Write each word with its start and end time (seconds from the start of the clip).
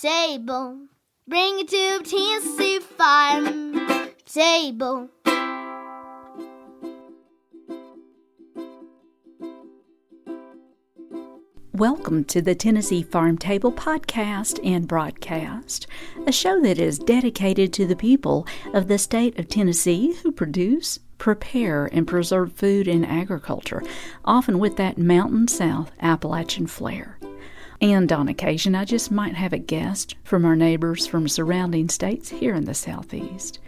table. 0.00 0.78
Bring 1.28 1.60
it 1.60 1.68
to 1.68 2.00
Tennessee 2.02 2.80
farm 2.80 4.08
table. 4.24 5.10
Welcome 11.74 12.24
to 12.24 12.40
the 12.40 12.54
Tennessee 12.54 13.02
Farm 13.02 13.36
Table 13.36 13.72
podcast 13.72 14.58
and 14.64 14.88
broadcast, 14.88 15.86
a 16.26 16.32
show 16.32 16.62
that 16.62 16.78
is 16.78 16.98
dedicated 16.98 17.72
to 17.74 17.86
the 17.86 17.96
people 17.96 18.46
of 18.72 18.88
the 18.88 18.96
state 18.96 19.38
of 19.38 19.48
Tennessee 19.48 20.14
who 20.22 20.32
produce, 20.32 20.98
prepare, 21.18 21.86
and 21.92 22.06
preserve 22.06 22.52
food 22.54 22.88
and 22.88 23.04
agriculture, 23.04 23.82
often 24.24 24.58
with 24.58 24.76
that 24.76 24.96
Mountain 24.96 25.48
South 25.48 25.92
Appalachian 26.00 26.66
flair. 26.66 27.19
And 27.80 28.12
on 28.12 28.28
occasion, 28.28 28.74
I 28.74 28.84
just 28.84 29.10
might 29.10 29.34
have 29.34 29.52
a 29.52 29.58
guest 29.58 30.16
from 30.22 30.44
our 30.44 30.56
neighbors 30.56 31.06
from 31.06 31.28
surrounding 31.28 31.88
states 31.88 32.28
here 32.28 32.54
in 32.54 32.64
the 32.64 32.74
Southeast. 32.74 33.58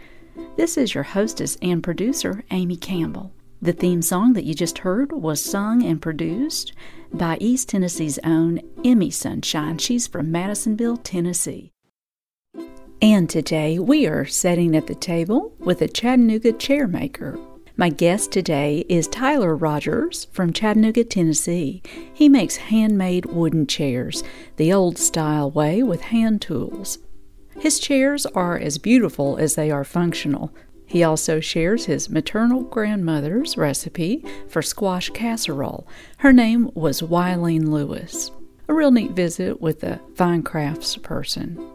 This 0.55 0.77
is 0.77 0.93
your 0.93 1.03
hostess 1.03 1.57
and 1.61 1.83
producer, 1.83 2.43
Amy 2.51 2.75
Campbell. 2.75 3.33
The 3.61 3.73
theme 3.73 4.01
song 4.01 4.33
that 4.33 4.43
you 4.43 4.53
just 4.53 4.79
heard 4.79 5.11
was 5.11 5.43
sung 5.43 5.83
and 5.83 6.01
produced 6.01 6.73
by 7.13 7.37
East 7.39 7.69
Tennessee's 7.69 8.19
own 8.23 8.59
Emmy 8.83 9.09
Sunshine. 9.09 9.77
She's 9.77 10.05
from 10.05 10.31
Madisonville, 10.31 10.97
Tennessee. 10.97 11.71
And 13.01 13.29
today 13.29 13.79
we 13.79 14.05
are 14.05 14.25
sitting 14.25 14.75
at 14.75 14.87
the 14.87 14.95
table 14.95 15.53
with 15.59 15.81
a 15.81 15.87
Chattanooga 15.87 16.53
chairmaker. 16.53 17.39
My 17.75 17.89
guest 17.89 18.31
today 18.31 18.85
is 18.87 19.07
Tyler 19.07 19.55
Rogers 19.55 20.27
from 20.31 20.53
Chattanooga, 20.53 21.03
Tennessee. 21.03 21.81
He 22.13 22.29
makes 22.29 22.57
handmade 22.57 23.25
wooden 23.25 23.65
chairs, 23.65 24.23
the 24.57 24.71
old 24.71 24.99
style 24.99 25.49
way 25.49 25.81
with 25.81 26.01
hand 26.01 26.39
tools. 26.39 26.99
His 27.57 27.79
chairs 27.79 28.27
are 28.27 28.59
as 28.59 28.77
beautiful 28.77 29.37
as 29.37 29.55
they 29.55 29.71
are 29.71 29.83
functional. 29.83 30.53
He 30.85 31.03
also 31.03 31.39
shares 31.39 31.85
his 31.85 32.11
maternal 32.11 32.61
grandmother's 32.61 33.57
recipe 33.57 34.23
for 34.47 34.61
squash 34.61 35.09
casserole. 35.09 35.87
Her 36.17 36.31
name 36.31 36.69
was 36.75 37.01
Wileen 37.01 37.71
Lewis. 37.71 38.29
A 38.67 38.73
real 38.75 38.91
neat 38.91 39.11
visit 39.11 39.59
with 39.59 39.83
a 39.83 39.99
fine 40.15 40.43
crafts 40.43 40.95
person. 40.97 41.72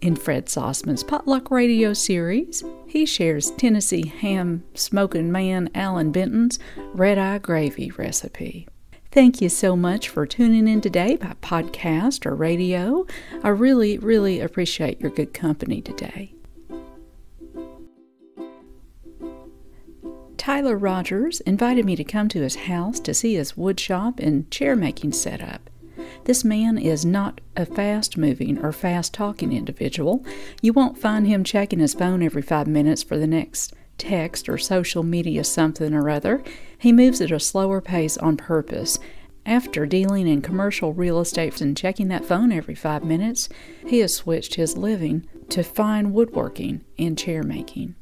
In 0.00 0.16
Fred 0.16 0.46
Sauceman's 0.46 1.02
Potluck 1.02 1.50
Radio 1.50 1.92
series, 1.92 2.64
he 2.86 3.06
shares 3.06 3.50
Tennessee 3.52 4.06
ham 4.06 4.64
smoking 4.74 5.30
man 5.30 5.70
Allan 5.74 6.12
Benton's 6.12 6.58
red 6.94 7.18
eye 7.18 7.38
gravy 7.38 7.90
recipe. 7.92 8.66
Thank 9.12 9.40
you 9.40 9.48
so 9.48 9.76
much 9.76 10.08
for 10.08 10.24
tuning 10.24 10.68
in 10.68 10.80
today 10.80 11.16
by 11.16 11.34
podcast 11.42 12.24
or 12.26 12.34
radio. 12.34 13.06
I 13.42 13.48
really, 13.48 13.98
really 13.98 14.40
appreciate 14.40 15.00
your 15.00 15.10
good 15.10 15.34
company 15.34 15.82
today. 15.82 16.34
Tyler 20.36 20.76
Rogers 20.76 21.40
invited 21.40 21.84
me 21.84 21.96
to 21.96 22.04
come 22.04 22.28
to 22.28 22.40
his 22.40 22.56
house 22.56 22.98
to 23.00 23.12
see 23.12 23.34
his 23.34 23.56
wood 23.56 23.78
shop 23.78 24.20
and 24.20 24.50
chair 24.50 24.74
making 24.74 25.12
setup. 25.12 25.68
This 26.24 26.44
man 26.44 26.78
is 26.78 27.04
not 27.04 27.40
a 27.56 27.66
fast 27.66 28.16
moving 28.16 28.58
or 28.58 28.72
fast 28.72 29.14
talking 29.14 29.52
individual. 29.52 30.24
You 30.60 30.72
won't 30.72 30.98
find 30.98 31.26
him 31.26 31.44
checking 31.44 31.78
his 31.78 31.94
phone 31.94 32.22
every 32.22 32.42
five 32.42 32.66
minutes 32.66 33.02
for 33.02 33.18
the 33.18 33.26
next 33.26 33.74
text 33.98 34.48
or 34.48 34.58
social 34.58 35.02
media 35.02 35.44
something 35.44 35.92
or 35.94 36.08
other. 36.08 36.42
He 36.78 36.92
moves 36.92 37.20
at 37.20 37.30
a 37.30 37.40
slower 37.40 37.80
pace 37.80 38.16
on 38.18 38.36
purpose. 38.36 38.98
After 39.46 39.86
dealing 39.86 40.28
in 40.28 40.42
commercial 40.42 40.92
real 40.92 41.20
estate 41.20 41.60
and 41.60 41.76
checking 41.76 42.08
that 42.08 42.24
phone 42.24 42.52
every 42.52 42.74
five 42.74 43.04
minutes, 43.04 43.48
he 43.86 44.00
has 44.00 44.14
switched 44.14 44.54
his 44.54 44.76
living 44.76 45.26
to 45.48 45.62
fine 45.62 46.12
woodworking 46.12 46.84
and 46.98 47.16
chair 47.16 47.42
making. 47.42 47.94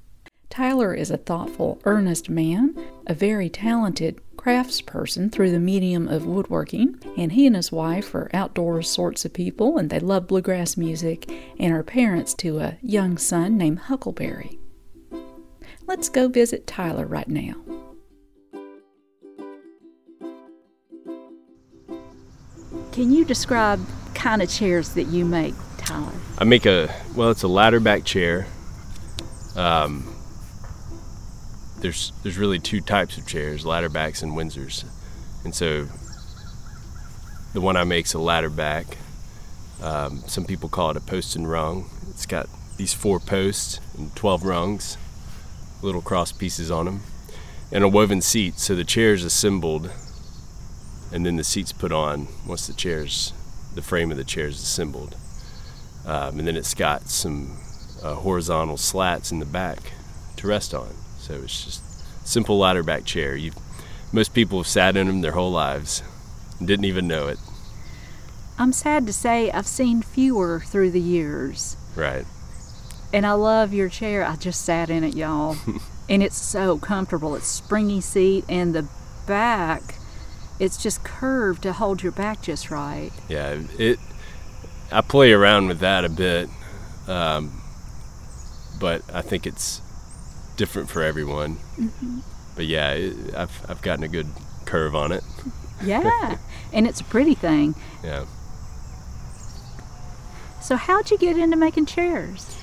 Tyler 0.51 0.95
is 0.95 1.11
a 1.11 1.19
thoughtful, 1.19 1.81
earnest 1.85 2.31
man, 2.31 2.75
a 3.07 3.15
very 3.15 3.51
talented 3.51 4.21
craftsperson 4.37 5.31
through 5.31 5.51
the 5.51 5.59
medium 5.59 6.09
of 6.09 6.25
woodworking, 6.25 6.99
and 7.19 7.33
he 7.33 7.47
and 7.47 7.55
his 7.55 7.71
wife 7.71 8.15
are 8.15 8.31
outdoors 8.33 8.89
sorts 8.89 9.25
of 9.25 9.33
people 9.33 9.77
and 9.77 9.91
they 9.91 10.01
love 10.01 10.27
bluegrass 10.27 10.77
music 10.77 11.31
and 11.59 11.73
are 11.75 11.83
parents 11.83 12.33
to 12.35 12.59
a 12.59 12.79
young 12.81 13.19
son 13.19 13.59
named 13.59 13.79
Huckleberry. 13.81 14.59
Let's 15.87 16.09
go 16.09 16.29
visit 16.29 16.67
Tyler 16.67 17.07
right 17.07 17.29
now. 17.29 17.55
Can 22.93 23.13
you 23.13 23.25
describe 23.25 23.81
kind 24.15 24.43
of 24.43 24.51
chairs 24.51 24.91
that 24.95 25.05
you 25.05 25.25
make, 25.25 25.55
Tyler? 25.77 26.13
I 26.39 26.45
make 26.45 26.67
a 26.67 26.93
well, 27.15 27.31
it's 27.31 27.43
a 27.43 27.49
ladder 27.49 27.81
back 27.81 28.05
chair. 28.05 28.47
Um, 29.57 30.05
there's 31.81 32.13
there's 32.23 32.39
really 32.39 32.59
two 32.59 32.81
types 32.81 33.17
of 33.19 33.27
chairs, 33.27 33.65
ladder 33.65 33.89
backs 33.89 34.23
and 34.23 34.33
Windsors, 34.33 34.85
and 35.45 35.55
so 35.55 35.87
the 37.53 37.61
one 37.61 37.77
I 37.77 37.85
make's 37.85 38.15
a 38.15 38.19
ladder 38.19 38.51
back. 38.51 38.99
Um, 39.83 40.23
some 40.27 40.45
people 40.45 40.69
call 40.69 40.91
it 40.91 40.97
a 40.97 41.01
post 41.01 41.37
and 41.37 41.49
rung. 41.49 41.89
It's 42.11 42.27
got 42.27 42.49
these 42.77 42.93
four 42.93 43.21
posts 43.21 43.81
and 43.97 44.15
12 44.17 44.45
rungs, 44.45 44.99
little 45.83 46.03
cross 46.03 46.33
pieces 46.33 46.71
on 46.71 46.87
them, 46.87 47.01
and 47.71 47.85
a 47.85 47.89
woven 47.89 48.21
seat. 48.21 48.59
So 48.59 48.75
the 48.75 48.85
chair 48.85 49.13
is 49.13 49.25
assembled, 49.25 49.91
and 51.13 51.25
then 51.25 51.37
the 51.37 51.45
seat's 51.45 51.73
put 51.73 51.93
on 51.93 52.29
once 52.47 52.67
the 52.67 52.75
chair's 52.75 53.33
the 53.75 53.83
frame 53.83 54.11
of 54.11 54.17
the 54.17 54.25
chair 54.25 54.47
is 54.47 54.61
assembled, 54.61 55.17
um, 56.05 56.39
and 56.39 56.49
then 56.49 56.57
it's 56.57 56.75
got 56.75 57.09
some 57.09 57.59
uh, 58.03 58.15
horizontal 58.15 58.77
slats 58.77 59.31
in 59.31 59.39
the 59.39 59.47
back 59.47 59.93
to 60.37 60.49
rest 60.49 60.75
on. 60.75 60.95
So 61.19 61.35
it's 61.35 61.65
just 61.65 62.27
simple 62.27 62.59
ladder 62.59 62.83
back 62.83 63.05
chair. 63.05 63.37
You, 63.37 63.53
most 64.13 64.35
people 64.35 64.59
have 64.59 64.67
sat 64.67 64.97
in 64.97 65.07
them 65.07 65.21
their 65.21 65.33
whole 65.33 65.53
lives 65.53 66.03
and 66.59 66.67
didn't 66.67 66.87
even 66.87 67.07
know 67.07 67.29
it. 67.29 67.39
I'm 68.59 68.73
sad 68.73 69.07
to 69.07 69.13
say 69.13 69.51
I've 69.51 69.67
seen 69.67 70.03
fewer 70.03 70.61
through 70.61 70.91
the 70.91 71.01
years. 71.01 71.77
Right. 71.95 72.25
And 73.13 73.27
I 73.27 73.33
love 73.33 73.73
your 73.73 73.89
chair. 73.89 74.25
I 74.25 74.37
just 74.37 74.65
sat 74.65 74.91
in 74.91 75.05
it, 75.05 75.15
y'all. 75.15 75.57
and 76.09 76.23
it's 76.23 76.37
so 76.37 76.79
comfortable. 76.79 77.35
It's 77.37 77.47
springy 77.47 78.01
seat 78.01 78.45
and 78.49 78.75
the 78.75 78.89
back 79.27 79.95
it's 80.59 80.83
just 80.83 81.05
curved 81.05 81.63
to 81.63 81.73
hold 81.73 82.03
your 82.03 82.13
back 82.13 82.43
just 82.43 82.71
right. 82.71 83.11
Yeah, 83.29 83.61
it 83.79 83.99
I 84.91 85.03
play 85.03 85.33
around 85.33 85.69
with 85.69 85.81
that 85.81 86.05
a 86.05 86.09
bit. 86.09 86.49
Um, 87.07 87.63
but 88.81 89.03
I 89.13 89.23
think 89.23 89.47
it's 89.47 89.81
different 90.59 90.91
for 90.91 91.03
everyone. 91.03 91.57
Mm-hmm. 91.79 92.19
But 92.55 92.67
yeah, 92.67 92.91
it, 92.91 93.35
I've 93.35 93.71
I've 93.71 93.81
gotten 93.81 94.05
a 94.05 94.09
good 94.09 94.27
curve 94.67 94.95
on 94.95 95.13
it. 95.13 95.25
Yeah, 95.83 96.37
and 96.75 96.87
it's 96.87 97.01
a 97.01 97.05
pretty 97.05 97.35
thing. 97.35 97.75
Yeah. 98.05 98.27
So 100.61 100.77
how'd 100.77 101.11
you 101.11 101.17
get 101.17 101.39
into 101.39 101.57
making 101.57 101.87
chairs? 101.87 102.59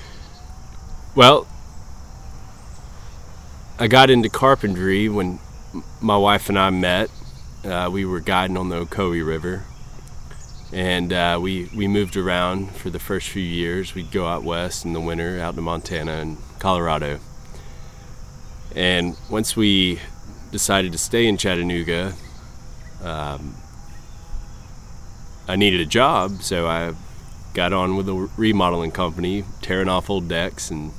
Well, 1.16 1.48
I 3.80 3.88
got 3.88 4.10
into 4.10 4.28
carpentry 4.28 5.08
when 5.08 5.40
my 6.00 6.16
wife 6.16 6.48
and 6.48 6.58
I 6.58 6.70
met. 6.70 7.10
Uh, 7.64 7.90
we 7.90 8.04
were 8.04 8.20
guiding 8.20 8.56
on 8.56 8.68
the 8.68 8.84
Ocoee 8.84 9.26
River, 9.26 9.64
and 10.72 11.12
uh, 11.12 11.38
we 11.40 11.70
we 11.74 11.88
moved 11.88 12.16
around 12.16 12.76
for 12.76 12.90
the 12.90 12.98
first 12.98 13.28
few 13.30 13.42
years. 13.42 13.94
We'd 13.94 14.12
go 14.12 14.26
out 14.26 14.44
west 14.44 14.84
in 14.84 14.92
the 14.92 15.00
winter, 15.00 15.40
out 15.40 15.56
to 15.56 15.62
Montana 15.62 16.12
and 16.12 16.36
Colorado. 16.58 17.18
And 18.76 19.16
once 19.30 19.56
we 19.56 20.00
decided 20.52 20.92
to 20.92 20.98
stay 20.98 21.26
in 21.26 21.38
Chattanooga, 21.38 22.12
um, 23.02 23.56
I 25.48 25.56
needed 25.56 25.80
a 25.80 25.86
job, 25.86 26.42
so 26.42 26.66
I 26.66 26.92
got 27.54 27.72
on 27.72 27.96
with 27.96 28.06
a 28.08 28.28
remodeling 28.36 28.90
company, 28.90 29.44
tearing 29.62 29.88
off 29.88 30.10
old 30.10 30.28
decks 30.28 30.70
and 30.70 30.92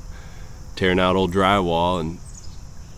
tearing 0.74 0.98
out 0.98 1.14
old 1.14 1.32
drywall, 1.32 2.00
and 2.00 2.18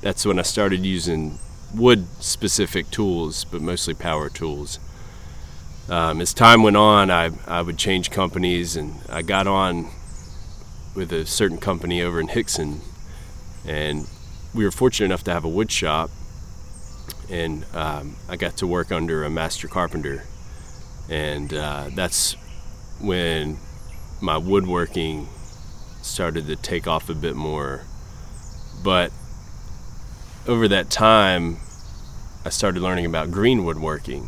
that's 0.00 0.24
when 0.24 0.38
I 0.38 0.42
started 0.42 0.84
using 0.86 1.38
wood-specific 1.74 2.90
tools, 2.90 3.44
but 3.44 3.60
mostly 3.60 3.92
power 3.92 4.30
tools. 4.30 4.78
Um, 5.90 6.22
as 6.22 6.32
time 6.32 6.62
went 6.62 6.78
on, 6.78 7.10
I, 7.10 7.30
I 7.46 7.60
would 7.60 7.76
change 7.76 8.10
companies, 8.10 8.76
and 8.76 8.94
I 9.10 9.20
got 9.20 9.46
on 9.46 9.90
with 10.94 11.12
a 11.12 11.26
certain 11.26 11.58
company 11.58 12.00
over 12.00 12.18
in 12.18 12.28
Hixson 12.28 12.80
and 13.66 14.08
we 14.54 14.64
were 14.64 14.70
fortunate 14.70 15.06
enough 15.06 15.24
to 15.24 15.32
have 15.32 15.44
a 15.44 15.48
wood 15.48 15.70
shop, 15.70 16.10
and 17.28 17.64
um, 17.74 18.16
I 18.28 18.36
got 18.36 18.56
to 18.58 18.66
work 18.66 18.90
under 18.90 19.24
a 19.24 19.30
master 19.30 19.68
carpenter, 19.68 20.24
and 21.08 21.52
uh, 21.54 21.90
that's 21.94 22.34
when 23.00 23.58
my 24.20 24.36
woodworking 24.36 25.28
started 26.02 26.46
to 26.46 26.56
take 26.56 26.86
off 26.86 27.08
a 27.08 27.14
bit 27.14 27.36
more. 27.36 27.82
But 28.82 29.12
over 30.46 30.66
that 30.68 30.90
time, 30.90 31.58
I 32.44 32.48
started 32.48 32.82
learning 32.82 33.06
about 33.06 33.30
green 33.30 33.64
woodworking, 33.64 34.24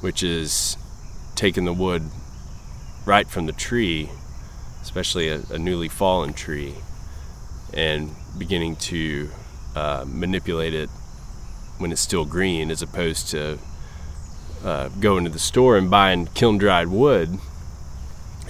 which 0.00 0.22
is 0.22 0.76
taking 1.34 1.64
the 1.64 1.72
wood 1.72 2.10
right 3.06 3.28
from 3.28 3.46
the 3.46 3.52
tree, 3.52 4.10
especially 4.82 5.28
a, 5.28 5.42
a 5.50 5.58
newly 5.58 5.88
fallen 5.88 6.32
tree, 6.34 6.74
and 7.72 8.14
beginning 8.36 8.76
to 8.76 9.30
uh, 9.74 10.04
manipulate 10.06 10.74
it 10.74 10.88
when 11.78 11.92
it's 11.92 12.00
still 12.00 12.24
green 12.24 12.70
as 12.70 12.82
opposed 12.82 13.28
to 13.28 13.58
uh, 14.64 14.88
going 15.00 15.24
to 15.24 15.30
the 15.30 15.38
store 15.38 15.76
and 15.76 15.90
buying 15.90 16.26
kiln 16.28 16.58
dried 16.58 16.88
wood. 16.88 17.38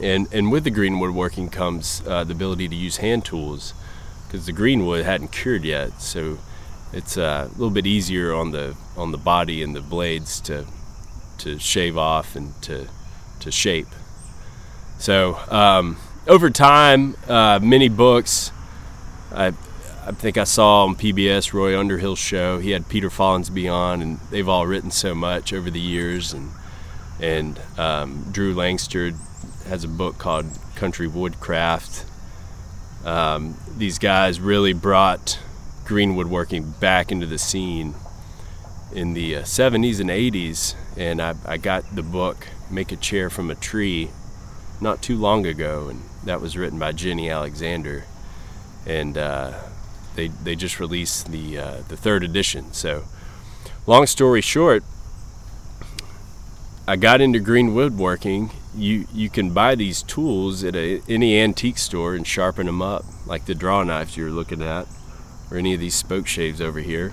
And, 0.02 0.26
and 0.32 0.50
with 0.50 0.64
the 0.64 0.70
green 0.70 0.98
woodworking 0.98 1.48
comes 1.48 2.02
uh, 2.06 2.24
the 2.24 2.32
ability 2.32 2.68
to 2.68 2.74
use 2.74 2.98
hand 2.98 3.24
tools 3.24 3.74
because 4.26 4.46
the 4.46 4.52
green 4.52 4.86
wood 4.86 5.04
hadn't 5.04 5.32
cured 5.32 5.64
yet. 5.64 6.00
So 6.00 6.38
it's 6.92 7.16
uh, 7.16 7.48
a 7.48 7.52
little 7.52 7.70
bit 7.70 7.86
easier 7.86 8.34
on 8.34 8.50
the 8.50 8.76
on 8.96 9.12
the 9.12 9.18
body 9.18 9.62
and 9.62 9.74
the 9.74 9.80
blades 9.80 10.40
to 10.42 10.66
to 11.38 11.58
shave 11.58 11.96
off 11.96 12.36
and 12.36 12.60
to 12.62 12.88
to 13.40 13.50
shape. 13.50 13.88
So 14.98 15.38
um, 15.48 15.96
over 16.26 16.50
time, 16.50 17.16
uh, 17.28 17.60
many 17.62 17.88
books. 17.88 18.52
I 19.34 19.52
I 20.04 20.10
think 20.10 20.36
I 20.36 20.42
saw 20.42 20.84
on 20.84 20.96
PBS 20.96 21.52
Roy 21.52 21.78
Underhill's 21.78 22.18
show. 22.18 22.58
He 22.58 22.72
had 22.72 22.88
Peter 22.88 23.08
Follansbee 23.08 23.72
on, 23.72 24.02
and 24.02 24.18
they've 24.30 24.48
all 24.48 24.66
written 24.66 24.90
so 24.90 25.14
much 25.14 25.52
over 25.52 25.70
the 25.70 25.80
years. 25.80 26.32
And 26.32 26.50
and 27.20 27.60
um, 27.78 28.26
Drew 28.32 28.52
Langsner 28.52 29.16
has 29.66 29.84
a 29.84 29.88
book 29.88 30.18
called 30.18 30.46
Country 30.74 31.06
Woodcraft. 31.06 32.04
Um, 33.04 33.56
these 33.76 34.00
guys 34.00 34.40
really 34.40 34.72
brought 34.72 35.38
green 35.84 36.16
woodworking 36.16 36.72
back 36.80 37.12
into 37.12 37.26
the 37.26 37.38
scene 37.38 37.94
in 38.92 39.14
the 39.14 39.36
uh, 39.36 39.42
70s 39.42 40.00
and 40.00 40.10
80s, 40.10 40.74
and 40.96 41.22
I, 41.22 41.34
I 41.46 41.56
got 41.58 41.94
the 41.94 42.02
book 42.02 42.48
Make 42.70 42.90
a 42.90 42.96
Chair 42.96 43.30
from 43.30 43.50
a 43.50 43.54
Tree 43.54 44.10
not 44.80 45.00
too 45.00 45.16
long 45.16 45.46
ago, 45.46 45.88
and 45.88 46.02
that 46.24 46.40
was 46.40 46.56
written 46.56 46.78
by 46.78 46.90
Jennie 46.90 47.30
Alexander. 47.30 48.04
And 48.84 49.16
uh, 49.16 49.52
they 50.14 50.28
they 50.28 50.54
just 50.54 50.80
released 50.80 51.30
the 51.30 51.58
uh, 51.58 51.76
the 51.88 51.96
third 51.96 52.22
edition. 52.22 52.72
So, 52.72 53.04
long 53.86 54.06
story 54.06 54.40
short, 54.40 54.84
I 56.86 56.96
got 56.96 57.20
into 57.20 57.38
green 57.38 57.74
woodworking. 57.74 58.50
You 58.76 59.06
you 59.12 59.28
can 59.28 59.50
buy 59.50 59.74
these 59.74 60.02
tools 60.02 60.64
at 60.64 60.74
a, 60.74 61.02
any 61.08 61.38
antique 61.38 61.78
store 61.78 62.14
and 62.14 62.26
sharpen 62.26 62.66
them 62.66 62.82
up, 62.82 63.04
like 63.26 63.44
the 63.44 63.54
draw 63.54 63.82
knives 63.82 64.16
you're 64.16 64.30
looking 64.30 64.62
at, 64.62 64.86
or 65.50 65.58
any 65.58 65.74
of 65.74 65.80
these 65.80 65.94
spoke 65.94 66.26
shaves 66.26 66.60
over 66.60 66.80
here. 66.80 67.12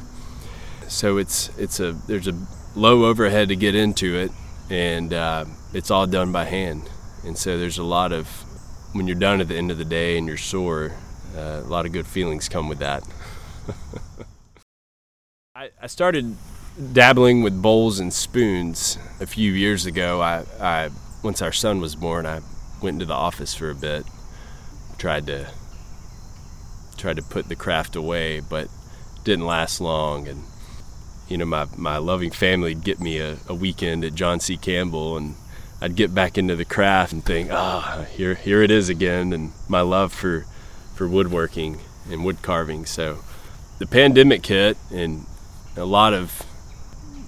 So 0.88 1.18
it's 1.18 1.50
it's 1.58 1.80
a 1.80 1.92
there's 1.92 2.28
a 2.28 2.48
low 2.76 3.06
overhead 3.06 3.50
to 3.50 3.56
get 3.56 3.76
into 3.76 4.16
it, 4.16 4.32
and 4.70 5.14
uh, 5.14 5.46
it's 5.74 5.92
all 5.92 6.08
done 6.08 6.32
by 6.32 6.46
hand. 6.46 6.90
And 7.24 7.38
so 7.38 7.58
there's 7.58 7.78
a 7.78 7.84
lot 7.84 8.12
of 8.12 8.28
when 8.94 9.08
you're 9.08 9.16
done 9.16 9.42
at 9.42 9.48
the 9.48 9.56
end 9.56 9.72
of 9.72 9.78
the 9.78 9.86
day 9.86 10.18
and 10.18 10.28
you're 10.28 10.38
sore, 10.38 10.94
uh, 11.36 11.62
a 11.64 11.68
lot 11.68 11.86
of 11.86 11.92
good 11.92 12.08
feelings 12.08 12.50
come 12.50 12.70
with 12.70 12.80
that. 12.80 13.04
I, 15.56 15.70
I, 15.82 15.88
started 15.88 16.36
dabbling 16.94 17.44
with 17.44 17.62
bowls 17.62 18.00
and 18.00 18.14
spoons 18.14 18.98
a 19.20 19.26
few 19.26 19.52
years 19.52 19.86
ago. 19.86 20.22
I, 20.22 20.46
I, 20.60 20.90
once 21.24 21.42
our 21.42 21.52
son 21.52 21.82
was 21.82 21.96
born, 21.96 22.26
I 22.26 22.40
went 22.82 22.96
into 22.96 23.06
the 23.06 23.14
office 23.14 23.54
for 23.54 23.70
a 23.70 23.76
bit, 23.76 24.06
tried 24.98 25.28
to 25.28 25.50
tried 26.98 27.16
to 27.16 27.24
put 27.24 27.48
the 27.48 27.56
craft 27.56 27.96
away, 27.96 28.40
but 28.40 28.68
didn't 29.24 29.46
last 29.46 29.82
long. 29.82 30.28
And 30.28 30.44
you 31.28 31.38
know, 31.38 31.46
my 31.46 31.68
my 31.76 31.98
loving 31.98 32.32
family 32.32 32.74
would 32.74 32.84
get 32.84 33.00
me 33.00 33.20
a, 33.20 33.38
a 33.48 33.54
weekend 33.54 34.04
at 34.04 34.16
John 34.16 34.40
C. 34.40 34.58
Campbell 34.58 35.18
and. 35.18 35.36
I'd 35.82 35.96
get 35.96 36.14
back 36.14 36.38
into 36.38 36.58
the 36.58 36.66
craft 36.66 37.14
and 37.14 37.24
think, 37.24 37.52
ah, 37.54 38.00
oh, 38.00 38.04
here, 38.04 38.34
here 38.36 38.62
it 38.62 38.70
is 38.70 38.90
again, 38.90 39.32
and 39.32 39.54
my 39.70 39.80
love 39.80 40.12
for 40.12 40.46
for 41.00 41.08
woodworking 41.08 41.80
and 42.12 42.26
wood 42.26 42.42
carving. 42.42 42.86
So 42.86 43.20
the 43.78 43.88
pandemic 43.88 44.46
hit, 44.46 44.76
and 44.92 45.26
a 45.78 45.86
lot 45.86 46.14
of 46.14 46.42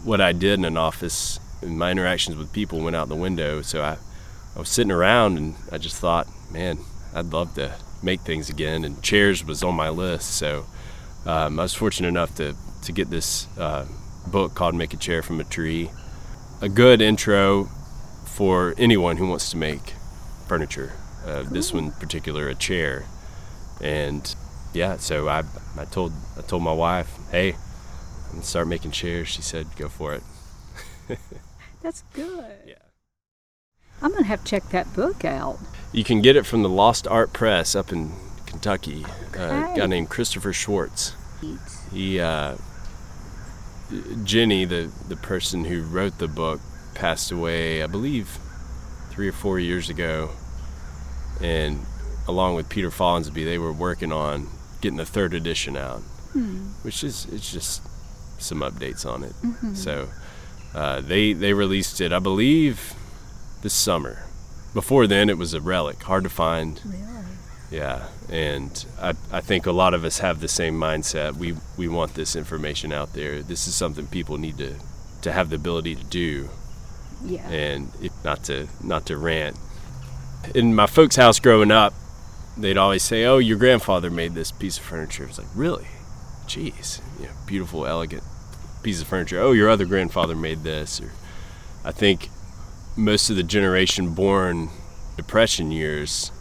what 0.04 0.20
I 0.20 0.34
did 0.34 0.60
in 0.60 0.66
an 0.66 0.76
office 0.76 1.40
and 1.62 1.80
my 1.80 1.90
interactions 1.90 2.36
with 2.36 2.52
people 2.52 2.82
went 2.82 2.98
out 2.98 3.08
the 3.08 3.16
window. 3.16 3.62
So 3.62 3.82
I, 3.82 3.98
I 4.58 4.60
was 4.60 4.68
sitting 4.68 4.92
around 4.92 5.38
and 5.38 5.56
I 5.72 5.78
just 5.78 5.96
thought, 5.96 6.28
man, 6.52 6.80
I'd 7.16 7.28
love 7.28 7.56
to 7.56 7.74
make 8.04 8.20
things 8.22 8.50
again. 8.50 8.84
And 8.84 9.02
chairs 9.02 9.46
was 9.46 9.64
on 9.64 9.76
my 9.76 9.88
list. 9.88 10.32
So 10.36 10.66
um, 11.26 11.58
I 11.58 11.64
was 11.64 11.74
fortunate 11.74 12.10
enough 12.10 12.36
to, 12.36 12.58
to 12.82 12.92
get 12.92 13.10
this 13.10 13.48
uh, 13.58 13.88
book 14.28 14.54
called 14.54 14.76
Make 14.76 14.94
a 14.94 14.98
Chair 14.98 15.22
from 15.22 15.40
a 15.40 15.46
Tree. 15.46 15.92
A 16.60 16.68
good 16.68 17.02
intro 17.02 17.70
for 18.26 18.76
anyone 18.78 19.16
who 19.16 19.30
wants 19.30 19.50
to 19.52 19.56
make 19.56 19.94
furniture. 20.46 20.92
Uh, 21.26 21.44
cool. 21.44 21.54
This 21.54 21.72
one 21.72 21.86
in 21.86 21.92
particular, 21.92 22.50
a 22.50 22.56
chair 22.56 23.06
and 23.82 24.36
yeah, 24.74 24.98
so 24.98 25.28
I 25.28 25.44
I 25.78 25.86
told 25.86 26.14
I 26.38 26.42
told 26.42 26.64
my 26.64 26.74
wife, 26.74 27.10
hey, 27.32 27.54
I'm 27.54 28.32
gonna 28.32 28.44
start 28.44 28.68
making 28.68 28.92
chairs. 28.92 29.28
She 29.28 29.42
said, 29.42 29.68
go 29.76 29.90
for 29.90 30.14
it. 30.14 30.24
That's 31.82 32.04
good. 32.14 32.54
Yeah. 32.66 32.76
I'm 34.02 34.12
gonna 34.12 34.26
have 34.26 34.44
to 34.44 34.50
check 34.50 34.70
that 34.70 34.94
book 34.94 35.26
out. 35.26 35.60
You 35.92 36.04
can 36.04 36.22
get 36.22 36.36
it 36.36 36.46
from 36.46 36.64
the 36.64 36.70
Lost 36.70 37.08
Art 37.08 37.34
Press 37.34 37.76
up 37.76 37.92
in 37.92 38.12
Kentucky. 38.46 39.06
Okay. 39.30 39.44
Uh, 39.44 39.74
a 39.74 39.78
guy 39.78 39.86
named 39.88 40.10
Christopher 40.10 40.54
Schwarz. 40.54 41.14
He, 41.92 42.20
uh, 42.20 42.56
Jennie, 44.24 44.66
the 44.66 44.92
the 45.10 45.18
person 45.18 45.66
who 45.66 45.82
wrote 45.82 46.18
the 46.20 46.28
book, 46.28 46.62
passed 46.94 47.32
away, 47.32 47.84
I 47.84 47.88
believe, 47.88 48.40
three 49.10 49.28
or 49.28 49.34
four 49.34 49.60
years 49.60 49.90
ago, 49.90 50.30
and 51.42 51.86
along 52.32 52.56
with 52.56 52.70
Peter 52.70 52.90
Follansbee, 52.90 53.46
they 53.46 53.58
were 53.58 53.74
working 53.74 54.12
on 54.12 54.48
getting 54.80 54.98
the 54.98 55.06
third 55.06 55.34
edition 55.34 55.78
out, 55.78 56.00
hmm. 56.34 56.70
which 56.82 57.04
is 57.04 57.26
it's 57.26 57.52
just 57.52 57.84
some 58.40 58.62
updates 58.62 59.06
on 59.06 59.24
it. 59.24 59.34
Mm-hmm. 59.44 59.76
So 59.76 60.10
uh, 60.74 61.02
they 61.02 61.34
they 61.34 61.54
released 61.54 62.02
it, 62.02 62.12
I 62.12 62.20
believe, 62.20 62.94
this 63.62 63.74
summer. 63.74 64.26
Before 64.74 65.06
then, 65.06 65.30
it 65.30 65.38
was 65.38 65.54
a 65.54 65.62
relic, 65.62 66.02
hard 66.04 66.24
to 66.24 66.30
find. 66.30 66.82
Really? 66.86 67.00
Yeah, 67.70 68.08
and 68.30 68.86
I, 69.02 69.14
I 69.32 69.40
think 69.40 69.66
a 69.66 69.72
lot 69.72 69.94
of 69.94 70.04
us 70.04 70.20
have 70.20 70.42
the 70.42 70.48
same 70.48 70.78
mindset. 70.78 71.36
We 71.36 71.56
we 71.78 71.88
want 71.88 72.16
this 72.16 72.36
information 72.36 72.92
out 72.92 73.14
there. 73.14 73.42
This 73.42 73.68
is 73.68 73.76
something 73.76 74.08
people 74.08 74.38
need 74.38 74.58
to 74.58 74.76
to 75.22 75.32
have 75.32 75.50
the 75.50 75.56
ability 75.56 75.96
to 75.96 76.04
do. 76.04 76.50
Yeah. 77.24 77.48
And 77.50 77.92
it, 78.02 78.12
not 78.24 78.44
to 78.46 78.68
not 78.84 79.06
to 79.06 79.18
rant. 79.18 79.58
In 80.56 80.74
my 80.74 80.88
folks' 80.88 81.16
house 81.16 81.40
growing 81.40 81.72
up, 81.72 81.94
they'd 82.58 82.78
always 82.78 83.04
say, 83.04 83.26
"Oh, 83.26 83.38
your 83.38 83.58
grandfather 83.58 84.10
made 84.10 84.34
this 84.34 84.52
piece 84.52 84.78
of 84.78 84.84
furniture." 84.84 85.26
It's 85.26 85.38
like, 85.38 85.48
really? 85.56 85.88
Jeez, 86.48 87.02
you 87.20 87.28
know, 87.28 87.34
beautiful, 87.46 87.86
elegant 87.86 88.24
piece 88.84 89.02
of 89.02 89.08
furniture. 89.08 89.40
Oh, 89.40 89.52
your 89.52 89.70
other 89.70 89.86
grandfather 89.86 90.36
made 90.36 90.64
this. 90.64 91.00
Or 91.00 91.12
I 91.86 91.92
think 91.92 92.30
most 92.96 93.30
of 93.30 93.36
the 93.36 93.44
generation 93.44 94.14
born 94.14 94.70
depression 95.18 95.72
years, 95.72 96.32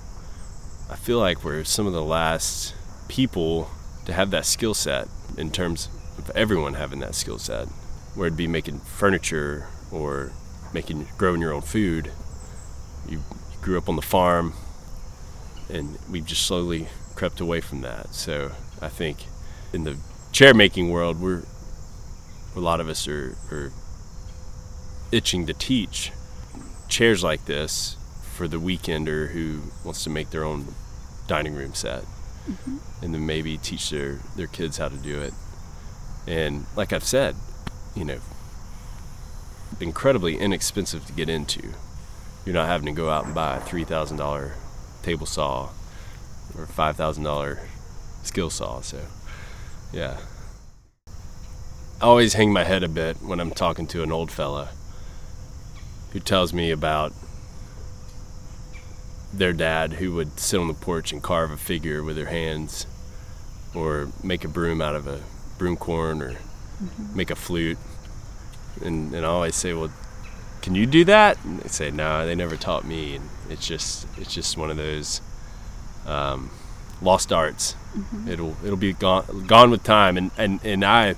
I 0.90 0.96
feel 0.96 1.18
like 1.18 1.44
we're 1.44 1.64
some 1.64 1.86
of 1.86 1.92
the 1.92 2.04
last 2.04 2.74
people 3.08 3.70
to 4.06 4.12
have 4.12 4.30
that 4.30 4.46
skill 4.46 4.74
set 4.74 5.08
in 5.36 5.50
terms 5.50 5.88
of 6.18 6.30
everyone 6.30 6.74
having 6.74 7.00
that 7.00 7.14
skill 7.14 7.38
set, 7.38 7.68
where 8.14 8.26
it'd 8.26 8.36
be 8.36 8.48
making 8.48 8.80
furniture 8.80 9.68
or 9.92 10.32
making 10.72 11.08
growing 11.18 11.40
your 11.40 11.52
own 11.52 11.62
food. 11.62 12.10
You, 13.08 13.18
you 13.18 13.58
grew 13.60 13.78
up 13.78 13.88
on 13.88 13.96
the 13.96 14.02
farm, 14.02 14.54
and 15.70 15.98
we've 16.10 16.26
just 16.26 16.46
slowly 16.46 16.88
crept 17.14 17.40
away 17.40 17.60
from 17.60 17.82
that. 17.82 18.14
So 18.14 18.52
I 18.80 18.88
think 18.88 19.26
in 19.72 19.84
the 19.84 19.96
chair 20.32 20.54
making 20.54 20.90
world, 20.90 21.20
we're 21.20 21.42
a 22.56 22.60
lot 22.60 22.80
of 22.80 22.88
us 22.88 23.06
are, 23.06 23.36
are 23.50 23.72
itching 25.12 25.46
to 25.46 25.54
teach 25.54 26.12
chairs 26.88 27.22
like 27.22 27.44
this 27.44 27.96
for 28.34 28.48
the 28.48 28.58
weekender 28.58 29.30
who 29.30 29.62
wants 29.84 30.02
to 30.04 30.10
make 30.10 30.30
their 30.30 30.44
own 30.44 30.74
dining 31.28 31.54
room 31.54 31.74
set 31.74 32.02
mm-hmm. 32.48 32.78
and 33.02 33.14
then 33.14 33.24
maybe 33.24 33.56
teach 33.56 33.90
their, 33.90 34.18
their 34.36 34.46
kids 34.46 34.78
how 34.78 34.88
to 34.88 34.96
do 34.96 35.20
it. 35.20 35.32
And 36.26 36.66
like 36.76 36.92
I've 36.92 37.04
said, 37.04 37.36
you 37.94 38.04
know, 38.04 38.18
incredibly 39.80 40.36
inexpensive 40.36 41.06
to 41.06 41.12
get 41.12 41.28
into. 41.28 41.74
You're 42.44 42.54
not 42.54 42.66
having 42.66 42.86
to 42.86 42.92
go 42.92 43.10
out 43.10 43.26
and 43.26 43.34
buy 43.34 43.58
a 43.58 43.60
$3,000 43.60 44.52
table 45.02 45.26
saw 45.26 45.70
or 46.56 46.66
$5,000 46.66 47.58
skill 48.22 48.50
saw. 48.50 48.80
So, 48.80 49.00
yeah. 49.92 50.18
I 52.00 52.04
always 52.04 52.34
hang 52.34 52.52
my 52.52 52.64
head 52.64 52.82
a 52.82 52.88
bit 52.88 53.16
when 53.18 53.40
I'm 53.40 53.50
talking 53.50 53.86
to 53.88 54.02
an 54.02 54.10
old 54.10 54.30
fella 54.30 54.70
who 56.12 56.20
tells 56.20 56.52
me 56.52 56.70
about 56.70 57.12
their 59.32 59.52
dad 59.52 59.94
who 59.94 60.14
would 60.14 60.40
sit 60.40 60.58
on 60.58 60.68
the 60.68 60.74
porch 60.74 61.12
and 61.12 61.22
carve 61.22 61.50
a 61.50 61.56
figure 61.56 62.02
with 62.02 62.16
their 62.16 62.26
hands 62.26 62.86
or 63.74 64.08
make 64.24 64.44
a 64.44 64.48
broom 64.48 64.80
out 64.80 64.96
of 64.96 65.06
a 65.06 65.20
broom 65.58 65.76
corn 65.76 66.20
or 66.20 66.32
mm-hmm. 66.32 67.16
make 67.16 67.30
a 67.30 67.36
flute. 67.36 67.78
And, 68.84 69.14
and 69.14 69.24
I 69.24 69.28
always 69.28 69.54
say, 69.54 69.72
well, 69.72 69.92
can 70.62 70.74
you 70.74 70.86
do 70.86 71.04
that? 71.04 71.42
And 71.44 71.60
they 71.60 71.68
say, 71.68 71.90
no, 71.90 72.26
they 72.26 72.34
never 72.34 72.56
taught 72.56 72.84
me. 72.84 73.16
And 73.16 73.28
it's 73.48 73.66
just, 73.66 74.06
it's 74.18 74.34
just 74.34 74.56
one 74.56 74.70
of 74.70 74.76
those 74.76 75.20
um, 76.06 76.50
lost 77.02 77.32
arts. 77.32 77.74
Mm-hmm. 77.94 78.28
It'll, 78.28 78.56
it'll 78.64 78.76
be 78.76 78.92
gone, 78.92 79.46
gone 79.46 79.70
with 79.70 79.82
time. 79.82 80.16
And, 80.16 80.30
and, 80.38 80.60
and 80.64 80.84
I, 80.84 81.14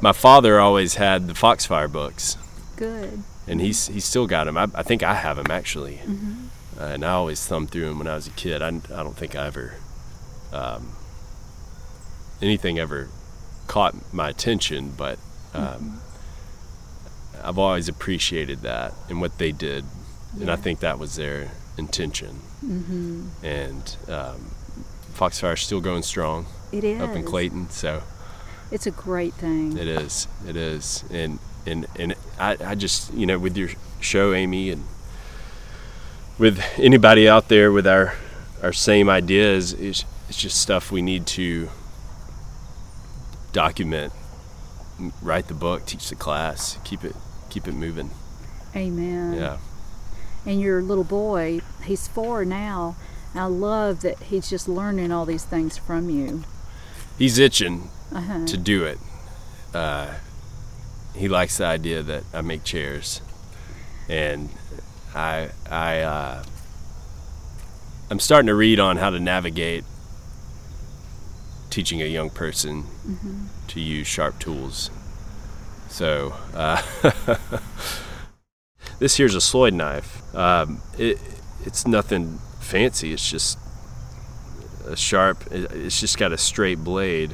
my 0.00 0.12
father 0.12 0.60
always 0.60 0.94
had 0.94 1.26
the 1.26 1.34
Foxfire 1.34 1.88
books. 1.88 2.36
Good. 2.76 3.22
And 3.48 3.60
he's, 3.60 3.86
he's 3.86 4.04
still 4.04 4.26
got 4.26 4.44
them. 4.44 4.56
I, 4.56 4.68
I 4.74 4.82
think 4.82 5.02
I 5.02 5.14
have 5.14 5.36
them 5.36 5.50
actually. 5.50 5.96
Mm-hmm 5.98 6.46
uh, 6.78 6.84
and 6.84 7.04
I 7.04 7.12
always 7.12 7.44
thumbed 7.46 7.70
through 7.70 7.88
them 7.88 7.98
when 7.98 8.06
I 8.06 8.14
was 8.14 8.26
a 8.26 8.32
kid. 8.32 8.62
I, 8.62 8.68
I 8.68 8.70
don't 9.02 9.16
think 9.16 9.34
I 9.34 9.46
ever 9.46 9.74
um, 10.52 10.92
anything 12.42 12.78
ever 12.78 13.08
caught 13.66 13.94
my 14.12 14.28
attention, 14.28 14.92
but 14.96 15.18
um, 15.54 15.64
mm-hmm. 15.64 15.96
I've 17.46 17.58
always 17.58 17.88
appreciated 17.88 18.62
that 18.62 18.92
and 19.08 19.20
what 19.20 19.38
they 19.38 19.52
did, 19.52 19.84
yeah. 20.34 20.42
and 20.42 20.50
I 20.50 20.56
think 20.56 20.80
that 20.80 20.98
was 20.98 21.16
their 21.16 21.52
intention. 21.78 22.40
Mm-hmm. 22.64 23.28
And 23.42 23.96
um, 24.08 24.50
is 25.20 25.60
still 25.60 25.80
going 25.80 26.02
strong. 26.02 26.46
It 26.72 26.84
is 26.84 27.00
up 27.00 27.14
in 27.14 27.24
Clayton, 27.24 27.70
so 27.70 28.02
it's 28.70 28.86
a 28.86 28.90
great 28.90 29.34
thing. 29.34 29.78
It 29.78 29.88
is. 29.88 30.28
It 30.46 30.56
is, 30.56 31.04
and 31.10 31.38
and 31.64 31.86
and 31.98 32.14
I, 32.38 32.56
I 32.60 32.74
just 32.74 33.14
you 33.14 33.26
know 33.26 33.38
with 33.38 33.56
your 33.56 33.70
show, 34.00 34.34
Amy, 34.34 34.70
and 34.70 34.84
with 36.38 36.62
anybody 36.76 37.28
out 37.28 37.48
there 37.48 37.72
with 37.72 37.86
our 37.86 38.14
our 38.62 38.72
same 38.72 39.08
ideas 39.08 39.72
it's, 39.74 40.04
it's 40.28 40.38
just 40.38 40.60
stuff 40.60 40.90
we 40.90 41.02
need 41.02 41.26
to 41.26 41.68
document 43.52 44.12
write 45.22 45.48
the 45.48 45.54
book 45.54 45.86
teach 45.86 46.08
the 46.08 46.14
class 46.14 46.78
keep 46.84 47.04
it 47.04 47.14
keep 47.50 47.66
it 47.66 47.74
moving. 47.74 48.10
Amen. 48.74 49.34
Yeah. 49.34 49.58
And 50.44 50.60
your 50.60 50.82
little 50.82 51.04
boy 51.04 51.60
he's 51.86 52.06
four 52.08 52.44
now. 52.44 52.96
I 53.34 53.44
love 53.44 54.00
that 54.00 54.18
he's 54.24 54.48
just 54.48 54.68
learning 54.68 55.12
all 55.12 55.26
these 55.26 55.44
things 55.44 55.76
from 55.76 56.08
you. 56.08 56.44
He's 57.18 57.38
itching 57.38 57.90
uh-huh. 58.12 58.46
to 58.46 58.56
do 58.56 58.84
it. 58.84 58.98
Uh, 59.74 60.14
he 61.14 61.28
likes 61.28 61.58
the 61.58 61.66
idea 61.66 62.02
that 62.02 62.24
i 62.32 62.40
make 62.40 62.64
chairs. 62.64 63.20
And 64.08 64.50
I 65.14 65.50
I 65.70 66.00
uh, 66.00 66.44
I'm 68.10 68.20
starting 68.20 68.46
to 68.46 68.54
read 68.54 68.78
on 68.78 68.98
how 68.98 69.10
to 69.10 69.18
navigate 69.18 69.84
teaching 71.70 72.00
a 72.00 72.06
young 72.06 72.30
person 72.30 72.84
mm-hmm. 73.06 73.46
to 73.68 73.80
use 73.80 74.06
sharp 74.06 74.38
tools. 74.38 74.90
So 75.96 76.34
uh, 76.52 76.82
this 78.98 79.16
here's 79.16 79.34
a 79.34 79.40
Sloyd 79.40 79.72
knife. 79.72 80.22
Um, 80.34 80.82
it 80.98 81.18
it's 81.64 81.86
nothing 81.86 82.38
fancy. 82.60 83.14
It's 83.14 83.26
just 83.26 83.58
a 84.86 84.94
sharp. 84.94 85.42
It's 85.50 85.98
just 85.98 86.18
got 86.18 86.32
a 86.32 86.36
straight 86.36 86.84
blade 86.84 87.32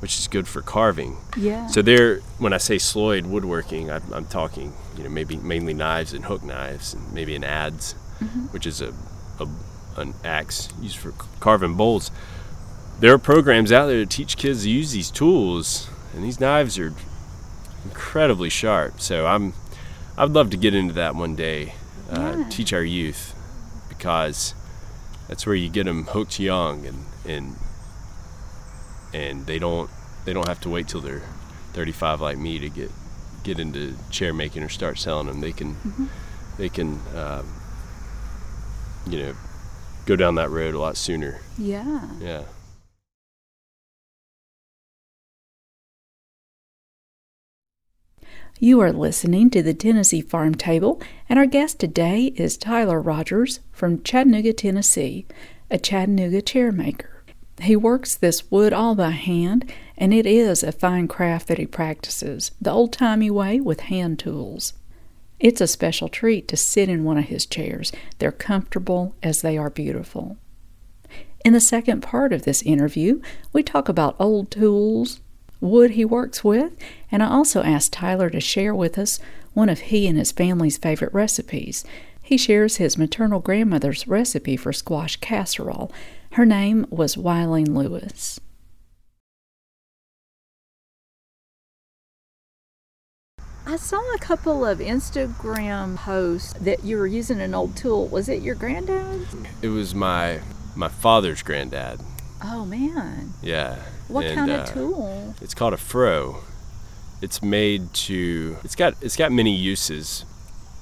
which 0.00 0.18
is 0.18 0.26
good 0.26 0.48
for 0.48 0.60
carving. 0.60 1.16
Yeah. 1.36 1.68
So 1.68 1.82
there, 1.82 2.18
when 2.38 2.52
I 2.52 2.58
say 2.58 2.78
Sloyd 2.78 3.26
woodworking, 3.26 3.92
I, 3.92 4.00
am 4.12 4.26
talking, 4.26 4.72
you 4.98 5.04
know, 5.04 5.08
maybe 5.08 5.36
mainly 5.36 5.72
knives 5.72 6.12
and 6.12 6.24
hook 6.24 6.42
knives, 6.42 6.94
and 6.94 7.12
maybe 7.14 7.36
an 7.36 7.42
adze, 7.42 7.94
mm-hmm. 8.18 8.46
which 8.46 8.66
is 8.66 8.80
a, 8.82 8.92
a, 9.38 9.48
an 9.96 10.14
axe 10.24 10.68
used 10.82 10.96
for 10.96 11.12
carving 11.38 11.74
bowls. 11.76 12.10
There 12.98 13.14
are 13.14 13.18
programs 13.18 13.70
out 13.70 13.86
there 13.86 14.04
to 14.04 14.06
teach 14.06 14.36
kids 14.36 14.64
to 14.64 14.70
use 14.70 14.90
these 14.90 15.12
tools, 15.12 15.88
and 16.12 16.24
these 16.24 16.40
knives 16.40 16.76
are 16.76 16.92
incredibly 17.84 18.48
sharp. 18.48 19.00
So 19.00 19.26
I'm, 19.26 19.52
I'd 20.16 20.30
love 20.30 20.50
to 20.50 20.56
get 20.56 20.74
into 20.74 20.94
that 20.94 21.14
one 21.14 21.36
day, 21.36 21.74
uh, 22.10 22.36
yeah. 22.38 22.48
teach 22.48 22.72
our 22.72 22.82
youth, 22.82 23.34
because 23.88 24.54
that's 25.28 25.46
where 25.46 25.54
you 25.54 25.68
get 25.68 25.84
them 25.84 26.04
hooked 26.04 26.38
young 26.38 26.86
and 26.86 27.04
and 27.26 27.56
and 29.14 29.46
they 29.46 29.58
don't 29.58 29.88
they 30.24 30.32
don't 30.32 30.48
have 30.48 30.60
to 30.60 30.68
wait 30.68 30.88
till 30.88 31.00
they're 31.00 31.22
35 31.72 32.20
like 32.20 32.38
me 32.38 32.58
to 32.58 32.68
get 32.68 32.90
get 33.42 33.58
into 33.58 33.94
chair 34.10 34.32
making 34.32 34.62
or 34.62 34.68
start 34.68 34.98
selling 34.98 35.26
them. 35.26 35.40
They 35.40 35.52
can 35.52 35.74
mm-hmm. 35.74 36.06
they 36.58 36.68
can 36.68 37.00
um, 37.14 37.46
you 39.08 39.18
know 39.18 39.34
go 40.06 40.16
down 40.16 40.34
that 40.36 40.50
road 40.50 40.74
a 40.74 40.78
lot 40.78 40.96
sooner. 40.96 41.40
Yeah. 41.56 42.08
Yeah. 42.20 42.42
You 48.60 48.78
are 48.82 48.92
listening 48.92 49.50
to 49.50 49.64
the 49.64 49.74
Tennessee 49.74 50.20
Farm 50.20 50.54
Table, 50.54 51.02
and 51.28 51.40
our 51.40 51.44
guest 51.44 51.80
today 51.80 52.32
is 52.36 52.56
Tyler 52.56 53.00
Rogers 53.00 53.58
from 53.72 54.04
Chattanooga, 54.04 54.52
Tennessee, 54.52 55.26
a 55.72 55.76
Chattanooga 55.76 56.40
chairmaker. 56.40 57.22
He 57.60 57.74
works 57.74 58.14
this 58.14 58.52
wood 58.52 58.72
all 58.72 58.94
by 58.94 59.10
hand, 59.10 59.72
and 59.98 60.14
it 60.14 60.24
is 60.24 60.62
a 60.62 60.70
fine 60.70 61.08
craft 61.08 61.48
that 61.48 61.58
he 61.58 61.66
practices, 61.66 62.52
the 62.60 62.70
old 62.70 62.92
timey 62.92 63.28
way 63.28 63.58
with 63.58 63.80
hand 63.80 64.20
tools. 64.20 64.72
It's 65.40 65.60
a 65.60 65.66
special 65.66 66.08
treat 66.08 66.46
to 66.46 66.56
sit 66.56 66.88
in 66.88 67.02
one 67.02 67.18
of 67.18 67.24
his 67.24 67.46
chairs. 67.46 67.90
They're 68.20 68.30
comfortable 68.30 69.16
as 69.20 69.42
they 69.42 69.58
are 69.58 69.68
beautiful. 69.68 70.36
In 71.44 71.54
the 71.54 71.60
second 71.60 72.02
part 72.02 72.32
of 72.32 72.44
this 72.44 72.62
interview, 72.62 73.20
we 73.52 73.64
talk 73.64 73.88
about 73.88 74.14
old 74.20 74.52
tools, 74.52 75.20
wood 75.60 75.92
he 75.92 76.04
works 76.04 76.42
with, 76.42 76.72
and 77.10 77.22
I 77.22 77.28
also 77.28 77.62
asked 77.62 77.92
Tyler 77.92 78.30
to 78.30 78.40
share 78.40 78.74
with 78.74 78.98
us 78.98 79.18
one 79.52 79.68
of 79.68 79.80
he 79.80 80.06
and 80.06 80.18
his 80.18 80.32
family's 80.32 80.78
favorite 80.78 81.14
recipes. 81.14 81.84
He 82.22 82.36
shares 82.36 82.76
his 82.76 82.96
maternal 82.96 83.40
grandmother's 83.40 84.08
recipe 84.08 84.56
for 84.56 84.72
squash 84.72 85.16
casserole 85.16 85.92
her 86.34 86.44
name 86.44 86.84
was 86.90 87.14
Wileen 87.14 87.76
Lewis. 87.76 88.40
I 93.64 93.76
saw 93.76 94.00
a 94.14 94.18
couple 94.18 94.66
of 94.66 94.80
Instagram 94.80 95.94
posts 95.96 96.54
that 96.54 96.82
you 96.82 96.96
were 96.96 97.06
using 97.06 97.40
an 97.40 97.54
old 97.54 97.76
tool. 97.76 98.08
Was 98.08 98.28
it 98.28 98.42
your 98.42 98.56
granddad? 98.56 99.28
It 99.62 99.68
was 99.68 99.94
my 99.94 100.40
my 100.74 100.88
father's 100.88 101.40
granddad. 101.44 102.00
Oh 102.42 102.64
man. 102.64 103.32
Yeah. 103.40 103.78
What 104.08 104.26
and, 104.26 104.34
kind 104.34 104.50
of 104.50 104.60
uh, 104.60 104.66
tool? 104.66 105.34
It's 105.40 105.54
called 105.54 105.72
a 105.72 105.78
froe. 105.78 106.40
It's 107.22 107.42
made 107.42 107.94
to 107.94 108.58
it's 108.64 108.74
got 108.74 108.94
it's 109.00 109.16
got 109.16 109.32
many 109.32 109.54
uses. 109.54 110.24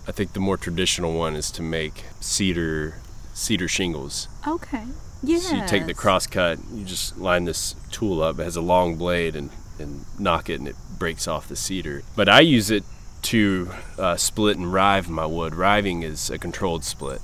I 0.08 0.12
think 0.12 0.32
the 0.32 0.40
more 0.40 0.56
traditional 0.56 1.12
one 1.12 1.36
is 1.36 1.50
to 1.52 1.62
make 1.62 2.04
cedar 2.20 2.96
cedar 3.32 3.68
shingles. 3.68 4.28
Okay. 4.46 4.84
Yes. 5.22 5.48
So 5.48 5.56
you 5.56 5.66
take 5.66 5.86
the 5.86 5.94
cross 5.94 6.26
cut, 6.26 6.58
you 6.72 6.84
just 6.84 7.16
line 7.16 7.44
this 7.44 7.76
tool 7.92 8.22
up. 8.22 8.40
It 8.40 8.44
has 8.44 8.56
a 8.56 8.60
long 8.60 8.96
blade 8.96 9.36
and, 9.36 9.50
and 9.78 10.04
knock 10.18 10.50
it, 10.50 10.58
and 10.58 10.66
it 10.66 10.76
breaks 10.98 11.28
off 11.28 11.48
the 11.48 11.54
cedar. 11.54 12.02
But 12.16 12.28
I 12.28 12.40
use 12.40 12.70
it 12.70 12.82
to 13.22 13.70
uh, 13.98 14.16
split 14.16 14.56
and 14.56 14.72
rive 14.72 15.08
my 15.08 15.26
wood. 15.26 15.54
Riving 15.54 16.02
is 16.02 16.28
a 16.28 16.38
controlled 16.38 16.82
split, 16.84 17.20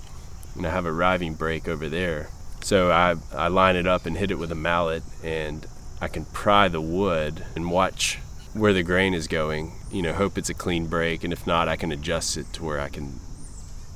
and 0.55 0.64
I 0.64 0.71
have 0.71 0.87
a 0.87 0.93
riving 0.93 1.35
brake 1.35 1.67
over 1.67 1.88
there. 1.88 2.31
So 2.61 2.90
I, 2.90 3.17
I 3.33 3.49
line 3.49 3.75
it 3.75 3.87
up 3.87 4.07
and 4.07 4.17
hit 4.17 4.31
it 4.31 4.38
with 4.38 4.52
a 4.52 4.57
mallet, 4.57 5.02
and 5.25 5.67
I 6.00 6.09
can 6.09 6.25
pry 6.26 6.69
the 6.69 6.81
wood 6.81 7.45
and 7.55 7.71
watch 7.71 8.19
where 8.55 8.73
the 8.73 8.83
grain 8.83 9.14
is 9.14 9.26
going. 9.26 9.73
You 9.90 10.02
know, 10.02 10.12
hope 10.12 10.38
it's 10.38 10.50
a 10.50 10.55
clean 10.55 10.87
break, 10.87 11.25
and 11.25 11.33
if 11.33 11.47
not, 11.47 11.69
I 11.69 11.76
can 11.76 11.93
adjust 11.93 12.37
it 12.37 12.52
to 12.55 12.64
where 12.64 12.81
I 12.81 12.88
can 12.88 13.21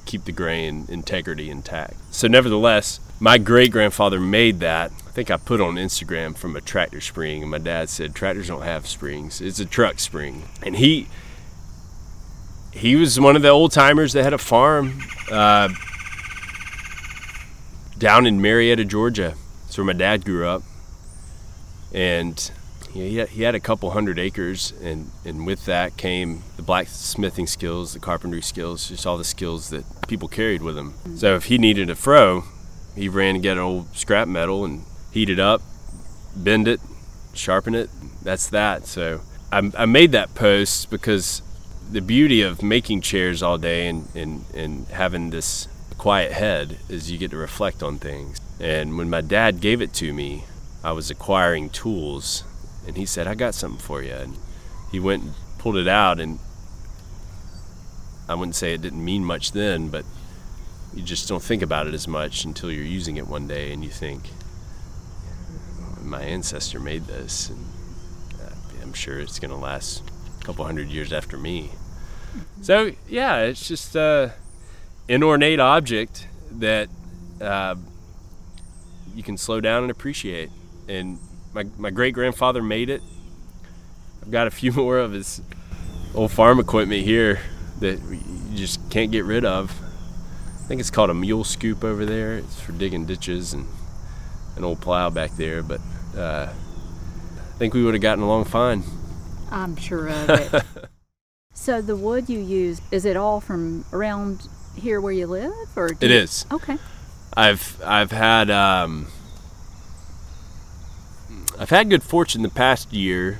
keep 0.05 0.25
the 0.25 0.33
grain 0.33 0.87
integrity 0.89 1.49
intact. 1.49 1.95
So, 2.11 2.29
nevertheless, 2.29 3.01
my 3.21 3.39
great 3.39 3.71
grandfather 3.71 4.19
made 4.19 4.61
that. 4.61 4.91
I 5.07 5.11
think 5.11 5.31
I 5.31 5.37
put 5.37 5.61
on 5.61 5.77
Instagram 5.77 6.37
from 6.37 6.57
a 6.57 6.61
tractor 6.61 7.01
spring, 7.01 7.43
and 7.43 7.51
my 7.51 7.59
dad 7.59 7.89
said 7.89 8.15
tractors 8.15 8.49
don't 8.49 8.63
have 8.63 8.87
springs; 8.87 9.41
it's 9.41 9.61
a 9.61 9.67
truck 9.67 10.01
spring. 10.01 10.49
And 10.63 10.77
he 10.77 11.09
he 12.73 12.97
was 12.97 13.21
one 13.21 13.37
of 13.37 13.43
the 13.43 13.49
old 13.49 13.71
timers 13.71 14.13
that 14.15 14.25
had 14.25 14.33
a 14.33 14.39
farm 14.39 15.01
uh, 15.31 15.69
down 17.99 18.27
in 18.27 18.41
Marietta, 18.41 18.85
Georgia. 18.85 19.35
That's 19.65 19.79
where 19.79 19.85
my 19.85 19.93
dad 19.93 20.25
grew 20.25 20.47
up, 20.49 20.63
and 21.93 22.51
he 22.93 23.17
had, 23.17 23.55
a 23.55 23.61
couple 23.61 23.91
hundred 23.93 24.19
acres, 24.19 24.73
and, 24.83 25.11
and 25.25 25.47
with 25.47 25.65
that 25.65 25.97
came 25.97 26.43
the 26.57 26.63
blacksmithing 26.63 27.47
skills, 27.47 27.95
the 27.95 27.99
carpentry 27.99 28.43
skills, 28.43 28.89
just 28.89 29.07
all 29.07 29.17
the 29.17 29.25
skills 29.25 29.71
that 29.71 29.85
people 30.09 30.29
carried 30.29 30.63
with 30.63 30.75
them. 30.75 30.95
So 31.17 31.35
if 31.35 31.45
he 31.45 31.57
needed 31.57 31.89
a 31.89 31.95
froe, 31.95 32.45
he 32.95 33.09
ran 33.09 33.35
to 33.35 33.41
get 33.41 33.53
an 33.53 33.63
old 33.63 33.97
scrap 33.97 34.29
metal 34.29 34.65
and 34.65 34.85
heat 35.11 35.31
it 35.31 35.39
up, 35.39 35.63
bend 36.37 36.69
it, 36.69 36.81
sharpen 37.33 37.75
it. 37.75 37.89
That's 38.23 38.49
that. 38.51 38.87
So 38.87 39.23
I, 39.51 39.71
I 39.77 39.87
made 39.87 40.13
that 40.13 40.35
post 40.35 40.91
because 40.91 41.41
the 41.91 42.01
beauty 42.01 42.43
of 42.43 42.63
making 42.63 43.01
chairs 43.01 43.43
all 43.43 43.57
day 43.57 43.89
and, 43.89 44.07
and, 44.15 44.45
and 44.55 44.87
having 44.89 45.31
this 45.31 45.67
quiet 45.97 46.33
head 46.33 46.79
is 46.91 47.11
you 47.11 47.17
get 47.17 47.31
to 47.31 47.39
reflect 47.39 47.83
on 47.83 47.99
things. 47.99 48.39
And 48.61 48.99
when 48.99 49.09
my 49.09 49.23
dad 49.23 49.61
gave 49.61 49.81
it 49.81 49.95
to 49.95 50.13
me, 50.13 50.45
I 50.85 50.93
was 50.93 51.11
acquiring 51.11 51.71
tools 51.71 52.45
and 52.87 52.97
he 52.97 53.07
said, 53.07 53.27
I 53.27 53.35
got 53.35 53.55
something 53.55 53.81
for 53.81 54.03
you. 54.03 54.15
And 54.15 54.37
he 54.91 54.99
went 55.01 55.23
and 55.23 55.35
pulled 55.59 55.77
it 55.77 55.89
out, 55.89 56.19
and 56.19 56.39
I 58.29 58.35
wouldn't 58.35 58.57
say 58.57 58.75
it 58.75 58.83
didn't 58.83 59.05
mean 59.05 59.25
much 59.25 59.53
then, 59.53 59.89
but 59.89 60.05
you 60.95 61.03
just 61.03 61.29
don't 61.29 61.43
think 61.43 61.63
about 61.63 61.87
it 61.87 61.95
as 61.95 62.09
much 62.09 62.45
until 62.45 62.71
you're 62.71 62.85
using 62.85 63.17
it 63.17 63.27
one 63.27 63.47
day 63.47 63.73
and 63.73 63.85
you 63.85 63.91
think, 63.91 64.31
my 66.03 66.23
ancestor 66.23 66.81
made 66.81 67.05
this, 67.05 67.49
and 67.49 67.65
uh, 68.41 68.83
I'm 68.83 68.93
sure 68.93 69.21
it's 69.21 69.39
going 69.39 69.53
to 69.53 69.57
last 69.57 70.03
a 70.41 70.45
couple 70.45 70.65
hundred 70.65 70.89
years 70.89 71.13
after 71.13 71.39
me. 71.39 71.71
So, 72.61 72.93
yeah, 73.09 73.39
it's 73.39 73.69
just 73.69 73.97
uh, 73.97 74.31
an 75.09 75.23
ornate 75.23 75.61
object 75.61 76.27
that 76.51 76.89
uh, 77.41 77.77
you 79.15 79.23
can 79.23 79.37
slow 79.37 79.61
down 79.61 79.83
and 79.83 79.91
appreciate. 79.91 80.51
And 80.89 81.19
my, 81.55 81.65
my 81.79 81.91
great 81.91 82.15
grandfather 82.15 82.63
made 82.63 82.91
it. 82.91 83.03
I've 84.23 84.31
got 84.31 84.47
a 84.47 84.51
few 84.51 84.73
more 84.73 84.99
of 84.99 85.13
his 85.13 85.41
old 86.15 86.31
farm 86.31 86.61
equipment 86.61 87.05
here 87.05 87.41
that 87.81 88.01
you 88.01 88.57
just 88.57 88.91
can't 88.91 89.11
get 89.11 89.25
rid 89.25 89.45
of. 89.45 89.71
I 90.63 90.69
think 90.69 90.81
it's 90.81 90.91
called 90.91 91.11
a 91.11 91.15
mule 91.15 91.45
scoop 91.45 91.83
over 91.85 92.07
there. 92.07 92.39
It's 92.39 92.61
for 92.61 92.73
digging 92.73 93.05
ditches 93.05 93.53
and 93.53 93.67
an 94.57 94.65
old 94.65 94.81
plow 94.81 95.11
back 95.11 95.33
there. 95.33 95.63
But 95.63 95.81
uh, 96.17 96.49
I 96.49 97.59
think 97.59 97.75
we 97.75 97.85
would 97.85 97.95
have 97.95 98.03
gotten 98.03 98.23
along 98.23 98.45
fine. 98.45 98.85
I'm 99.51 99.77
sure 99.77 100.09
of 100.09 100.31
it. 100.31 100.65
so 101.53 101.83
the 101.83 101.97
wood 101.97 102.29
you 102.29 102.39
use 102.39 102.81
is 102.91 103.05
it 103.05 103.17
all 103.17 103.41
from 103.41 103.85
around 103.93 104.49
here 104.77 105.01
where 105.01 105.13
you 105.13 105.27
live, 105.27 105.53
or 105.77 105.89
it 105.89 106.03
you... 106.03 106.09
is? 106.09 106.47
Okay. 106.51 106.79
I've 107.37 107.81
I've 107.85 108.13
had 108.13 108.51
um, 108.51 109.09
I've 111.63 111.71
had 111.71 111.91
good 111.91 112.03
fortune 112.03 112.43
the 112.43 112.49
past 112.49 112.93
year. 112.93 113.39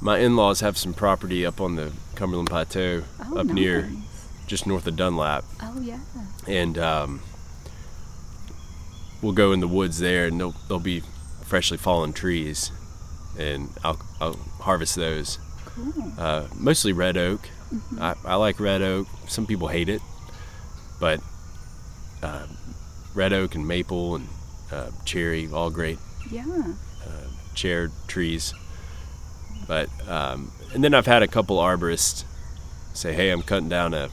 My 0.00 0.18
in-laws 0.18 0.58
have 0.58 0.76
some 0.76 0.92
property 0.92 1.46
up 1.46 1.60
on 1.60 1.76
the 1.76 1.92
Cumberland 2.16 2.48
Plateau, 2.50 3.04
oh, 3.20 3.38
up 3.38 3.46
nice. 3.46 3.54
near, 3.54 3.92
just 4.48 4.66
north 4.66 4.88
of 4.88 4.96
Dunlap, 4.96 5.44
Oh 5.60 5.78
yeah. 5.80 6.00
and 6.48 6.76
um, 6.78 7.22
we'll 9.22 9.34
go 9.34 9.52
in 9.52 9.60
the 9.60 9.68
woods 9.68 10.00
there, 10.00 10.26
and 10.26 10.40
there'll, 10.40 10.56
there'll 10.66 10.80
be 10.80 11.04
freshly 11.44 11.76
fallen 11.76 12.12
trees, 12.12 12.72
and 13.38 13.70
I'll, 13.84 14.00
I'll 14.20 14.40
harvest 14.58 14.96
those. 14.96 15.38
Cool. 15.64 16.12
Uh, 16.18 16.48
mostly 16.56 16.92
red 16.92 17.16
oak. 17.16 17.48
I, 18.00 18.16
I 18.24 18.34
like 18.34 18.58
red 18.58 18.82
oak. 18.82 19.06
Some 19.28 19.46
people 19.46 19.68
hate 19.68 19.88
it, 19.88 20.02
but 20.98 21.20
uh, 22.20 22.48
red 23.14 23.32
oak 23.32 23.54
and 23.54 23.68
maple 23.68 24.16
and 24.16 24.28
uh, 24.72 24.90
cherry, 25.04 25.48
all 25.52 25.70
great 25.70 26.00
Yeah. 26.30 26.74
Uh, 27.04 27.54
chair 27.54 27.90
trees. 28.06 28.54
But 29.66 29.88
um, 30.08 30.52
and 30.74 30.82
then 30.82 30.94
I've 30.94 31.06
had 31.06 31.22
a 31.22 31.28
couple 31.28 31.58
arborists 31.58 32.24
say, 32.94 33.12
"Hey, 33.12 33.30
I'm 33.30 33.42
cutting 33.42 33.68
down 33.68 33.94
a 33.94 34.08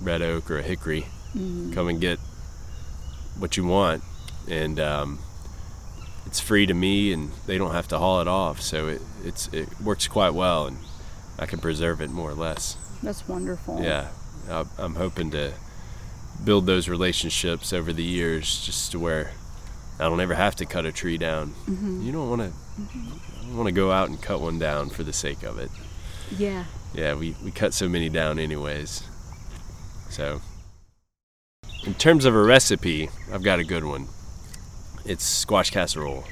red 0.00 0.22
oak 0.22 0.50
or 0.50 0.58
a 0.58 0.62
hickory. 0.62 1.06
Come 1.74 1.88
and 1.88 2.00
get 2.00 2.18
what 3.38 3.56
you 3.56 3.64
want." 3.64 4.02
And 4.48 4.78
um, 4.80 5.18
it's 6.26 6.40
free 6.40 6.66
to 6.66 6.74
me, 6.74 7.12
and 7.12 7.32
they 7.46 7.58
don't 7.58 7.72
have 7.72 7.88
to 7.88 7.98
haul 7.98 8.20
it 8.20 8.28
off, 8.28 8.60
so 8.60 8.88
it 8.88 9.02
it's 9.24 9.48
it 9.48 9.68
works 9.80 10.06
quite 10.08 10.34
well, 10.34 10.66
and 10.66 10.76
I 11.38 11.46
can 11.46 11.58
preserve 11.58 12.00
it 12.00 12.10
more 12.10 12.30
or 12.30 12.34
less. 12.34 12.76
That's 13.02 13.26
wonderful. 13.28 13.82
Yeah, 13.82 14.08
I- 14.50 14.64
I'm 14.78 14.94
hoping 14.96 15.30
to 15.32 15.52
build 16.44 16.66
those 16.66 16.88
relationships 16.88 17.72
over 17.72 17.92
the 17.92 18.04
years, 18.04 18.64
just 18.64 18.92
to 18.92 18.98
where 18.98 19.32
I 19.98 20.04
don't 20.04 20.20
ever 20.20 20.34
have 20.34 20.56
to 20.56 20.66
cut 20.66 20.84
a 20.84 20.92
tree 20.92 21.16
down. 21.18 21.54
You 21.66 22.12
don't 22.12 22.28
want 22.28 22.42
to 22.42 22.52
want 23.54 23.66
to 23.66 23.72
go 23.72 23.90
out 23.90 24.08
and 24.08 24.20
cut 24.20 24.40
one 24.40 24.58
down 24.58 24.90
for 24.90 25.02
the 25.02 25.12
sake 25.12 25.42
of 25.42 25.58
it. 25.58 25.70
Yeah. 26.36 26.64
Yeah, 26.94 27.14
we, 27.14 27.34
we 27.42 27.50
cut 27.50 27.72
so 27.72 27.88
many 27.88 28.08
down 28.08 28.38
anyways. 28.38 29.02
So, 30.10 30.40
in 31.84 31.94
terms 31.94 32.24
of 32.24 32.34
a 32.34 32.42
recipe, 32.42 33.08
I've 33.32 33.42
got 33.42 33.58
a 33.58 33.64
good 33.64 33.84
one. 33.84 34.08
It's 35.04 35.24
squash 35.24 35.70
casserole, 35.70 36.24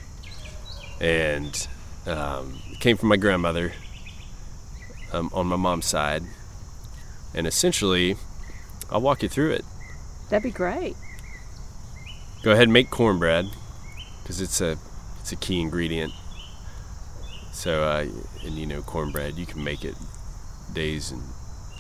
and 1.01 1.69
um, 2.07 2.59
it 2.71 2.81
came 2.81 2.97
from 2.97 3.09
my 3.09 3.17
grandmother 3.17 3.73
um, 5.13 5.31
on 5.33 5.47
my 5.47 5.57
mom's 5.57 5.87
side. 5.87 6.23
And 7.35 7.47
essentially, 7.47 8.17
I'll 8.91 9.01
walk 9.01 9.23
you 9.23 9.29
through 9.29 9.53
it. 9.53 9.65
That'd 10.31 10.45
be 10.45 10.51
great. 10.51 10.97
Go 12.45 12.51
ahead 12.51 12.65
and 12.65 12.75
make 12.75 12.91
cornbread 12.91 13.49
because 14.23 14.43
it's 14.43 14.61
a 14.61 14.77
it's 15.19 15.33
a 15.33 15.37
key 15.37 15.63
ingredient. 15.63 16.13
So, 17.53 17.83
uh, 17.85 18.07
and 18.45 18.59
you 18.59 18.67
know, 18.67 18.83
cornbread 18.83 19.37
you 19.37 19.47
can 19.47 19.65
make 19.65 19.83
it 19.83 19.95
days 20.71 21.11
and 21.11 21.23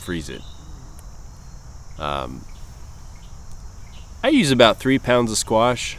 freeze 0.01 0.31
it. 0.31 0.41
Um, 1.99 2.47
I 4.23 4.29
use 4.29 4.51
about 4.51 4.79
three 4.79 4.99
pounds 4.99 5.31
of 5.31 5.37
squash 5.37 5.99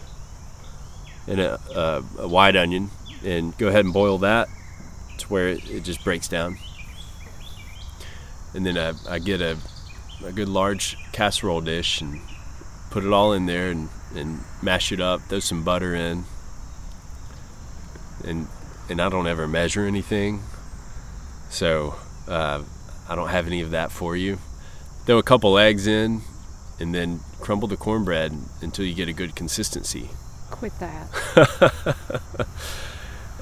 and 1.27 1.39
a, 1.39 1.59
a, 1.69 2.03
a 2.23 2.27
wide 2.27 2.55
onion, 2.55 2.89
and 3.23 3.55
go 3.59 3.67
ahead 3.67 3.85
and 3.85 3.93
boil 3.93 4.17
that 4.17 4.49
to 5.19 5.27
where 5.27 5.47
it, 5.47 5.69
it 5.69 5.83
just 5.83 6.03
breaks 6.03 6.27
down. 6.27 6.57
And 8.55 8.65
then 8.65 8.79
I, 8.79 8.93
I 9.07 9.19
get 9.19 9.41
a, 9.41 9.57
a 10.25 10.31
good 10.31 10.49
large 10.49 10.97
casserole 11.11 11.61
dish 11.61 12.01
and 12.01 12.19
put 12.95 13.03
it 13.03 13.11
all 13.11 13.33
in 13.33 13.45
there 13.45 13.71
and, 13.71 13.89
and 14.15 14.39
mash 14.61 14.93
it 14.93 15.01
up. 15.01 15.19
Throw 15.23 15.39
some 15.39 15.65
butter 15.65 15.93
in, 15.93 16.23
and 18.23 18.47
and 18.89 19.01
I 19.01 19.09
don't 19.09 19.27
ever 19.27 19.49
measure 19.49 19.85
anything, 19.85 20.41
so 21.49 21.95
uh, 22.25 22.63
I 23.09 23.15
don't 23.15 23.27
have 23.27 23.47
any 23.47 23.59
of 23.59 23.71
that 23.71 23.91
for 23.91 24.15
you. 24.15 24.37
Throw 25.05 25.17
a 25.17 25.23
couple 25.23 25.57
eggs 25.57 25.87
in, 25.87 26.21
and 26.79 26.95
then 26.95 27.19
crumble 27.41 27.67
the 27.67 27.75
cornbread 27.75 28.31
until 28.61 28.85
you 28.85 28.93
get 28.93 29.09
a 29.09 29.13
good 29.13 29.35
consistency. 29.35 30.09
Quit 30.49 30.71
that. 30.79 31.97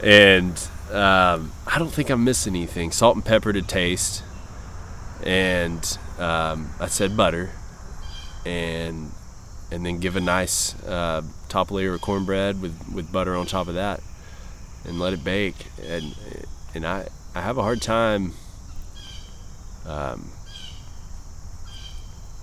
And 0.01 0.59
um, 0.91 1.53
I 1.65 1.77
don't 1.77 1.93
think 1.93 2.09
I'm 2.09 2.25
missing 2.25 2.55
anything. 2.55 2.91
Salt 2.91 3.15
and 3.15 3.23
pepper 3.23 3.53
to 3.53 3.61
taste, 3.61 4.21
and 5.23 5.97
um, 6.19 6.71
I 6.79 6.87
said 6.87 7.15
butter, 7.15 7.51
and 8.45 9.11
and 9.73 9.83
then 9.83 9.97
give 9.97 10.15
a 10.15 10.21
nice 10.21 10.75
uh, 10.83 11.23
top 11.49 11.71
layer 11.71 11.95
of 11.95 12.01
cornbread 12.01 12.61
with, 12.61 12.79
with 12.93 13.11
butter 13.11 13.35
on 13.35 13.47
top 13.47 13.67
of 13.67 13.73
that, 13.73 14.01
and 14.85 14.99
let 14.99 15.13
it 15.13 15.23
bake. 15.23 15.55
And 15.81 16.15
and 16.75 16.85
I 16.85 17.07
I 17.33 17.41
have 17.41 17.57
a 17.57 17.63
hard 17.63 17.81
time 17.81 18.33
um, 19.87 20.29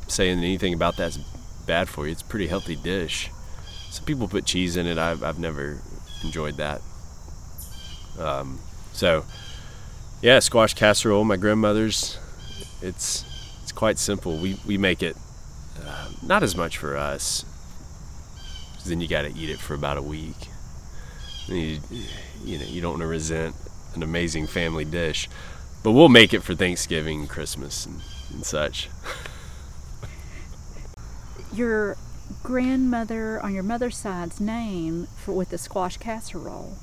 saying 0.09 0.39
anything 0.39 0.75
about 0.75 0.97
that's 0.97 1.19
bad 1.67 1.89
for 1.89 2.07
you. 2.07 2.13
It's 2.13 2.23
a 2.23 2.25
pretty 2.25 2.49
healthy 2.49 2.75
dish. 2.75 3.31
Some 3.91 4.05
people 4.05 4.27
put 4.27 4.45
cheese 4.45 4.77
in 4.77 4.89
it. 4.89 4.99
I've 4.99 5.23
I've 5.23 5.39
never 5.39 5.79
enjoyed 6.25 6.57
that. 6.57 6.83
Um, 8.19 8.59
so 8.93 9.25
yeah, 10.21 10.41
squash 10.41 10.75
casserole. 10.75 11.25
My 11.25 11.37
grandmother's. 11.37 12.19
It's 12.83 13.25
it's 13.63 13.71
quite 13.71 13.99
simple. 13.99 14.37
We 14.37 14.59
we 14.67 14.79
make 14.79 15.01
it 15.01 15.17
uh, 15.85 16.09
not 16.23 16.43
as 16.43 16.57
much 16.57 16.79
for 16.79 16.97
us. 16.97 17.45
Then 18.87 19.01
you 19.01 19.09
got 19.09 19.23
to 19.23 19.37
eat 19.37 19.51
it 19.51 19.59
for 19.59 19.75
about 19.75 19.99
a 19.99 20.03
week. 20.03 20.37
You, 21.47 21.81
you 22.45 22.59
know 22.59 22.65
you 22.65 22.81
don't 22.81 22.93
want 22.93 23.03
to 23.03 23.07
resent 23.07 23.55
an 23.95 24.03
amazing 24.03 24.47
family 24.47 24.85
dish. 24.85 25.29
But 25.83 25.93
we'll 25.93 26.09
make 26.09 26.35
it 26.35 26.43
for 26.43 26.55
Thanksgiving, 26.55 27.27
Christmas, 27.27 27.87
and, 27.87 28.01
and 28.33 28.45
such. 28.45 28.91
Your 31.55 31.97
grandmother 32.43 33.41
on 33.43 33.53
your 33.53 33.63
mother's 33.63 33.97
side's 33.97 34.41
name 34.41 35.09
for 35.17 35.33
with 35.33 35.51
the 35.51 35.59
squash 35.59 35.97
casserole. 35.97 36.77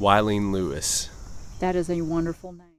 Wileen 0.00 0.52
Lewis. 0.52 1.10
That 1.60 1.76
is 1.76 1.90
a 1.90 2.00
wonderful 2.00 2.52
name. 2.52 2.73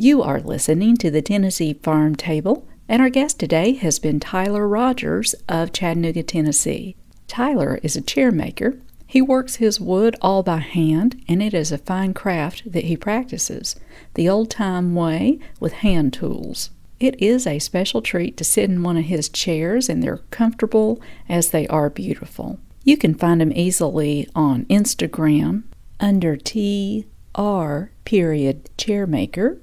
You 0.00 0.22
are 0.22 0.38
listening 0.38 0.96
to 0.98 1.10
the 1.10 1.22
Tennessee 1.22 1.74
Farm 1.74 2.14
Table, 2.14 2.68
and 2.88 3.02
our 3.02 3.10
guest 3.10 3.40
today 3.40 3.72
has 3.72 3.98
been 3.98 4.20
Tyler 4.20 4.68
Rogers 4.68 5.34
of 5.48 5.72
Chattanooga, 5.72 6.22
Tennessee. 6.22 6.94
Tyler 7.26 7.80
is 7.82 7.96
a 7.96 8.00
chair 8.00 8.30
maker. 8.30 8.78
He 9.08 9.20
works 9.20 9.56
his 9.56 9.80
wood 9.80 10.14
all 10.22 10.44
by 10.44 10.58
hand, 10.58 11.20
and 11.26 11.42
it 11.42 11.52
is 11.52 11.72
a 11.72 11.78
fine 11.78 12.14
craft 12.14 12.70
that 12.70 12.84
he 12.84 12.96
practices, 12.96 13.74
the 14.14 14.28
old 14.28 14.50
time 14.52 14.94
way 14.94 15.40
with 15.58 15.72
hand 15.72 16.12
tools. 16.12 16.70
It 17.00 17.20
is 17.20 17.44
a 17.44 17.58
special 17.58 18.00
treat 18.00 18.36
to 18.36 18.44
sit 18.44 18.70
in 18.70 18.84
one 18.84 18.98
of 18.98 19.06
his 19.06 19.28
chairs, 19.28 19.88
and 19.88 20.00
they're 20.00 20.18
comfortable 20.30 21.02
as 21.28 21.50
they 21.50 21.66
are 21.66 21.90
beautiful. 21.90 22.60
You 22.84 22.96
can 22.96 23.14
find 23.14 23.42
him 23.42 23.52
easily 23.52 24.28
on 24.32 24.64
Instagram 24.66 25.64
under 25.98 26.36
TR 26.36 27.90
period 28.04 28.70
chairmaker. 28.78 29.58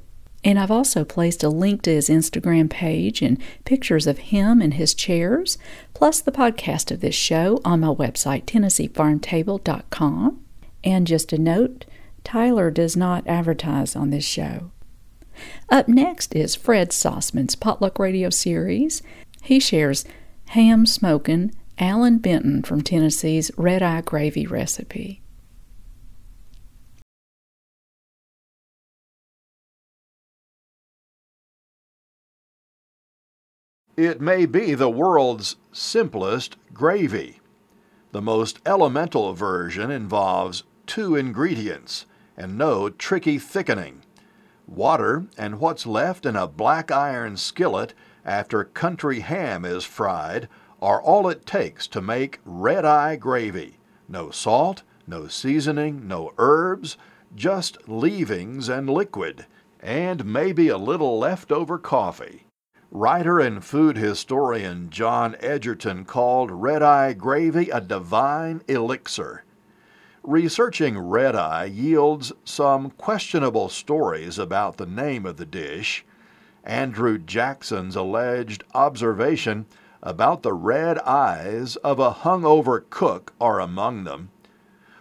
And 0.45 0.59
I've 0.59 0.71
also 0.71 1.03
placed 1.03 1.43
a 1.43 1.49
link 1.49 1.81
to 1.81 1.93
his 1.93 2.07
Instagram 2.07 2.69
page 2.69 3.23
and 3.23 3.41
pictures 3.65 4.05
of 4.05 4.19
him 4.19 4.61
and 4.61 4.75
his 4.75 4.93
chairs, 4.93 5.57
plus 5.95 6.21
the 6.21 6.31
podcast 6.31 6.91
of 6.91 7.01
this 7.01 7.15
show 7.15 7.59
on 7.65 7.79
my 7.79 7.87
website, 7.87 8.45
TennesseeFarmTable.com. 8.45 10.45
And 10.83 11.07
just 11.07 11.33
a 11.33 11.39
note 11.39 11.85
Tyler 12.23 12.69
does 12.69 12.95
not 12.95 13.27
advertise 13.27 13.95
on 13.95 14.11
this 14.11 14.23
show. 14.23 14.69
Up 15.69 15.87
next 15.87 16.35
is 16.35 16.55
Fred 16.55 16.91
Sauceman's 16.91 17.55
Potluck 17.55 17.97
Radio 17.97 18.29
series. 18.29 19.01
He 19.41 19.59
shares 19.59 20.05
ham 20.49 20.85
smoking 20.85 21.55
Allan 21.79 22.19
Benton 22.19 22.61
from 22.61 22.81
Tennessee's 22.81 23.49
red 23.57 23.81
eye 23.81 24.01
gravy 24.01 24.45
recipe. 24.45 25.23
It 33.97 34.19
may 34.19 34.45
be 34.45 34.73
the 34.73 34.89
world's 34.89 35.55
simplest 35.71 36.57
gravy. 36.73 37.39
The 38.11 38.21
most 38.21 38.59
elemental 38.65 39.33
version 39.33 39.89
involves 39.91 40.63
two 40.85 41.15
ingredients 41.15 42.05
and 42.37 42.57
no 42.57 42.89
tricky 42.89 43.37
thickening 43.39 44.01
water 44.67 45.25
and 45.37 45.59
what's 45.59 45.85
left 45.85 46.25
in 46.25 46.35
a 46.35 46.47
black 46.47 46.91
iron 46.91 47.37
skillet 47.37 47.93
after 48.23 48.63
country 48.63 49.19
ham 49.19 49.63
is 49.63 49.83
fried 49.83 50.49
are 50.81 51.01
all 51.01 51.29
it 51.29 51.45
takes 51.45 51.87
to 51.87 52.01
make 52.01 52.39
red 52.45 52.85
eye 52.85 53.15
gravy. 53.15 53.77
No 54.07 54.29
salt, 54.29 54.83
no 55.07 55.27
seasoning, 55.27 56.07
no 56.07 56.33
herbs, 56.37 56.97
just 57.35 57.87
leavings 57.87 58.69
and 58.69 58.89
liquid, 58.89 59.45
and 59.79 60.25
maybe 60.25 60.67
a 60.67 60.77
little 60.77 61.19
leftover 61.19 61.77
coffee. 61.77 62.44
Writer 62.97 63.41
and 63.41 63.61
food 63.61 63.97
historian 63.97 64.89
John 64.89 65.35
Egerton 65.41 66.05
called 66.05 66.49
red 66.49 66.81
eye 66.81 67.11
gravy 67.11 67.69
a 67.69 67.81
divine 67.81 68.61
elixir. 68.69 69.43
Researching 70.23 70.97
red 70.97 71.35
eye 71.35 71.65
yields 71.65 72.31
some 72.45 72.91
questionable 72.91 73.67
stories 73.67 74.39
about 74.39 74.77
the 74.77 74.85
name 74.85 75.25
of 75.25 75.35
the 75.35 75.45
dish. 75.45 76.05
Andrew 76.63 77.17
Jackson's 77.17 77.97
alleged 77.97 78.63
observation 78.73 79.65
about 80.01 80.41
the 80.41 80.53
red 80.53 80.97
eyes 80.99 81.75
of 81.75 81.99
a 81.99 82.13
hungover 82.13 82.81
cook 82.89 83.33
are 83.41 83.59
among 83.59 84.05
them. 84.05 84.29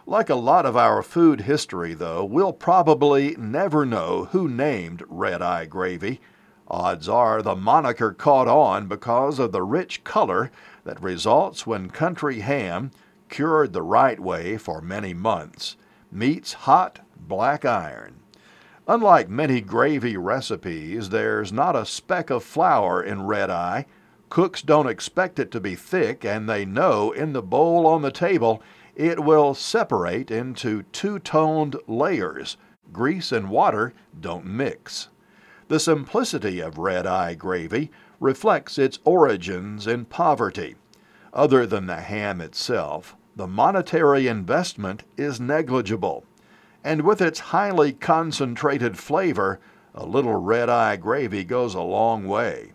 Like 0.05 0.29
a 0.29 0.35
lot 0.35 0.67
of 0.67 0.77
our 0.77 1.01
food 1.01 1.43
history, 1.43 1.95
though, 1.95 2.25
we'll 2.25 2.53
probably 2.53 3.37
never 3.39 3.87
know 3.87 4.25
who 4.33 4.49
named 4.49 5.05
red 5.09 5.41
eye 5.41 5.67
gravy 5.67 6.21
Odds 6.69 7.09
are 7.09 7.43
the 7.43 7.55
moniker 7.55 8.13
caught 8.13 8.49
on 8.49 8.87
because 8.87 9.39
of 9.39 9.53
the 9.53 9.63
rich 9.63 10.03
color 10.03 10.51
that 10.85 11.03
results 11.03 11.67
when 11.67 11.91
country 11.91 12.41
ham, 12.41 12.91
cured 13.29 13.73
the 13.73 13.83
right 13.83 14.19
way 14.19 14.57
for 14.57 14.81
many 14.81 15.13
months, 15.13 15.77
meets 16.11 16.53
hot 16.53 17.01
black 17.17 17.65
iron. 17.65 18.21
Unlike 18.87 19.29
many 19.29 19.61
gravy 19.61 20.17
recipes, 20.17 21.09
there's 21.11 21.53
not 21.53 21.77
a 21.77 21.87
speck 21.87 22.31
of 22.31 22.45
flour 22.45 23.03
in 23.03 23.27
red 23.27 23.51
eye. 23.51 23.87
Cooks 24.29 24.63
don't 24.63 24.89
expect 24.89 25.39
it 25.39 25.51
to 25.53 25.61
be 25.61 25.75
thick, 25.75 26.25
and 26.25 26.49
they 26.49 26.65
know 26.65 27.13
in 27.13 27.33
the 27.33 27.43
bowl 27.43 27.87
on 27.87 28.03
the 28.03 28.11
table 28.11 28.63
it 28.95 29.21
will 29.21 29.55
separate 29.55 30.31
into 30.31 30.83
two 30.85 31.19
toned 31.19 31.77
layers. 31.87 32.57
Grease 32.93 33.33
and 33.33 33.49
water 33.49 33.93
don't 34.21 34.45
mix. 34.45 35.09
The 35.69 35.81
simplicity 35.81 36.61
of 36.61 36.77
red 36.77 37.07
eye 37.07 37.35
gravy 37.35 37.91
reflects 38.21 38.79
its 38.79 38.99
origins 39.05 39.87
in 39.87 40.05
poverty. 40.05 40.77
Other 41.33 41.67
than 41.67 41.87
the 41.87 42.03
ham 42.03 42.41
itself, 42.41 43.17
the 43.35 43.47
monetary 43.47 44.29
investment 44.29 45.05
is 45.17 45.41
negligible. 45.41 46.25
And 46.85 47.01
with 47.01 47.23
its 47.23 47.41
highly 47.41 47.93
concentrated 47.93 48.99
flavor, 48.99 49.59
a 49.95 50.05
little 50.05 50.37
red 50.37 50.69
eye 50.69 50.97
gravy 50.97 51.45
goes 51.45 51.75
a 51.75 51.81
long 51.81 52.29
way. 52.29 52.73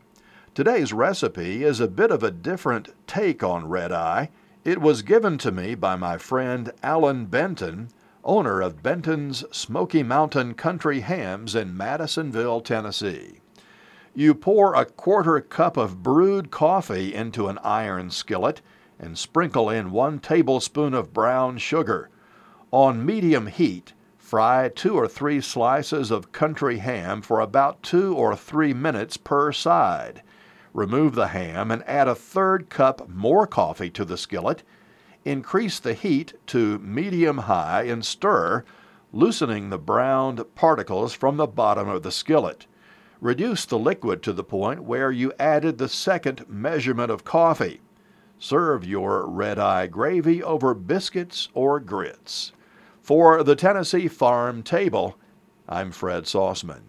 Today's 0.56 0.92
recipe 0.92 1.64
is 1.64 1.80
a 1.80 1.88
bit 1.88 2.10
of 2.10 2.24
a 2.24 2.32
different 2.32 2.90
take 3.06 3.44
on 3.44 3.70
red 3.70 3.92
eye. 3.92 4.30
It 4.66 4.82
was 4.82 5.04
given 5.04 5.38
to 5.40 5.52
me 5.52 5.76
by 5.76 5.96
my 5.96 6.18
friend 6.18 6.72
Allan 6.82 7.28
Benton 7.28 7.90
owner 8.24 8.62
of 8.62 8.84
Benton's 8.84 9.44
Smoky 9.52 10.04
Mountain 10.04 10.54
Country 10.56 11.02
Hams 11.02 11.56
in 11.56 11.76
Madisonville, 11.76 12.62
Tennessee. 12.62 13.40
You 14.14 14.34
pour 14.34 14.74
a 14.74 14.86
quarter 14.86 15.40
cup 15.40 15.78
of 15.78 16.04
brewed 16.04 16.52
coffee 16.52 17.14
into 17.14 17.48
an 17.48 17.58
iron 17.64 18.10
skillet 18.10 18.62
and 19.00 19.18
sprinkle 19.18 19.70
in 19.70 19.92
one 19.92 20.20
tablespoon 20.20 20.94
of 20.94 21.14
brown 21.14 21.58
sugar. 21.58 22.10
On 22.72 23.06
medium 23.06 23.48
heat, 23.48 23.94
fry 24.18 24.70
two 24.70 24.96
or 24.96 25.08
three 25.08 25.42
slices 25.42 26.12
of 26.12 26.32
country 26.32 26.80
ham 26.80 27.22
for 27.22 27.40
about 27.40 27.82
two 27.82 28.14
or 28.14 28.36
three 28.36 28.74
minutes 28.74 29.18
per 29.18 29.52
side. 29.52 30.22
Remove 30.74 31.16
the 31.16 31.28
ham 31.28 31.72
and 31.72 31.84
add 31.88 32.08
a 32.08 32.16
third 32.16 32.70
cup 32.70 33.10
more 33.10 33.48
coffee 33.48 33.90
to 33.90 34.06
the 34.06 34.18
skillet 34.18 34.64
increase 35.26 35.80
the 35.80 35.94
heat 35.94 36.34
to 36.48 36.80
medium 36.80 37.40
high 37.40 37.84
and 37.84 38.06
stir, 38.06 38.64
loosening 39.12 39.70
the 39.70 39.78
browned 39.78 40.44
particles 40.56 41.14
from 41.14 41.38
the 41.38 41.48
bottom 41.48 41.88
of 41.90 42.04
the 42.04 42.12
skillet. 42.12 42.66
Reduce 43.22 43.66
the 43.66 43.78
liquid 43.78 44.24
to 44.24 44.34
the 44.34 44.44
point 44.44 44.84
where 44.84 45.12
you 45.12 45.34
added 45.40 45.78
the 45.78 45.90
second 45.90 46.46
measurement 46.48 47.12
of 47.12 47.26
coffee. 47.26 47.82
Serve 48.38 48.86
your 48.86 49.28
red 49.28 49.60
eye 49.60 49.88
gravy 49.88 50.42
over 50.42 50.74
biscuits 50.74 51.50
or 51.54 51.80
grits. 51.80 52.54
For 53.02 53.44
the 53.44 53.56
Tennessee 53.56 54.08
Farm 54.08 54.64
Table, 54.64 55.18
I'm 55.68 55.92
Fred 55.92 56.24
Sauceman. 56.24 56.84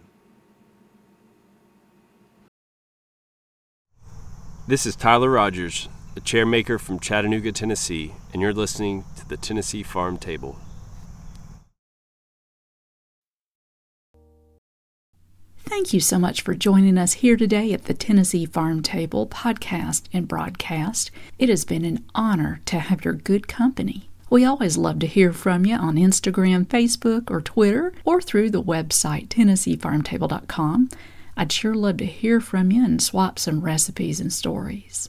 This 4.68 4.86
is 4.86 4.94
Tyler 4.94 5.30
Rogers 5.30 5.88
the 6.20 6.26
chairmaker 6.26 6.78
from 6.78 6.98
Chattanooga, 6.98 7.52
Tennessee, 7.52 8.12
and 8.32 8.42
you're 8.42 8.52
listening 8.52 9.04
to 9.16 9.28
the 9.28 9.36
Tennessee 9.36 9.82
Farm 9.82 10.18
Table. 10.18 10.56
Thank 15.64 15.94
you 15.94 16.00
so 16.00 16.18
much 16.18 16.42
for 16.42 16.54
joining 16.54 16.98
us 16.98 17.14
here 17.14 17.36
today 17.36 17.72
at 17.72 17.84
the 17.84 17.94
Tennessee 17.94 18.44
Farm 18.44 18.82
Table 18.82 19.26
podcast 19.26 20.02
and 20.12 20.28
broadcast. 20.28 21.10
It 21.38 21.48
has 21.48 21.64
been 21.64 21.84
an 21.84 22.04
honor 22.14 22.60
to 22.66 22.80
have 22.80 23.04
your 23.04 23.14
good 23.14 23.48
company. 23.48 24.10
We 24.28 24.44
always 24.44 24.76
love 24.76 24.98
to 24.98 25.06
hear 25.06 25.32
from 25.32 25.64
you 25.64 25.76
on 25.76 25.96
Instagram, 25.96 26.66
Facebook, 26.66 27.30
or 27.30 27.40
Twitter, 27.40 27.92
or 28.04 28.20
through 28.20 28.50
the 28.50 28.62
website 28.62 29.28
TennesseeFarmTable.com. 29.28 30.90
I'd 31.36 31.52
sure 31.52 31.74
love 31.74 31.96
to 31.98 32.06
hear 32.06 32.40
from 32.40 32.70
you 32.70 32.84
and 32.84 33.02
swap 33.02 33.38
some 33.38 33.60
recipes 33.60 34.20
and 34.20 34.32
stories. 34.32 35.08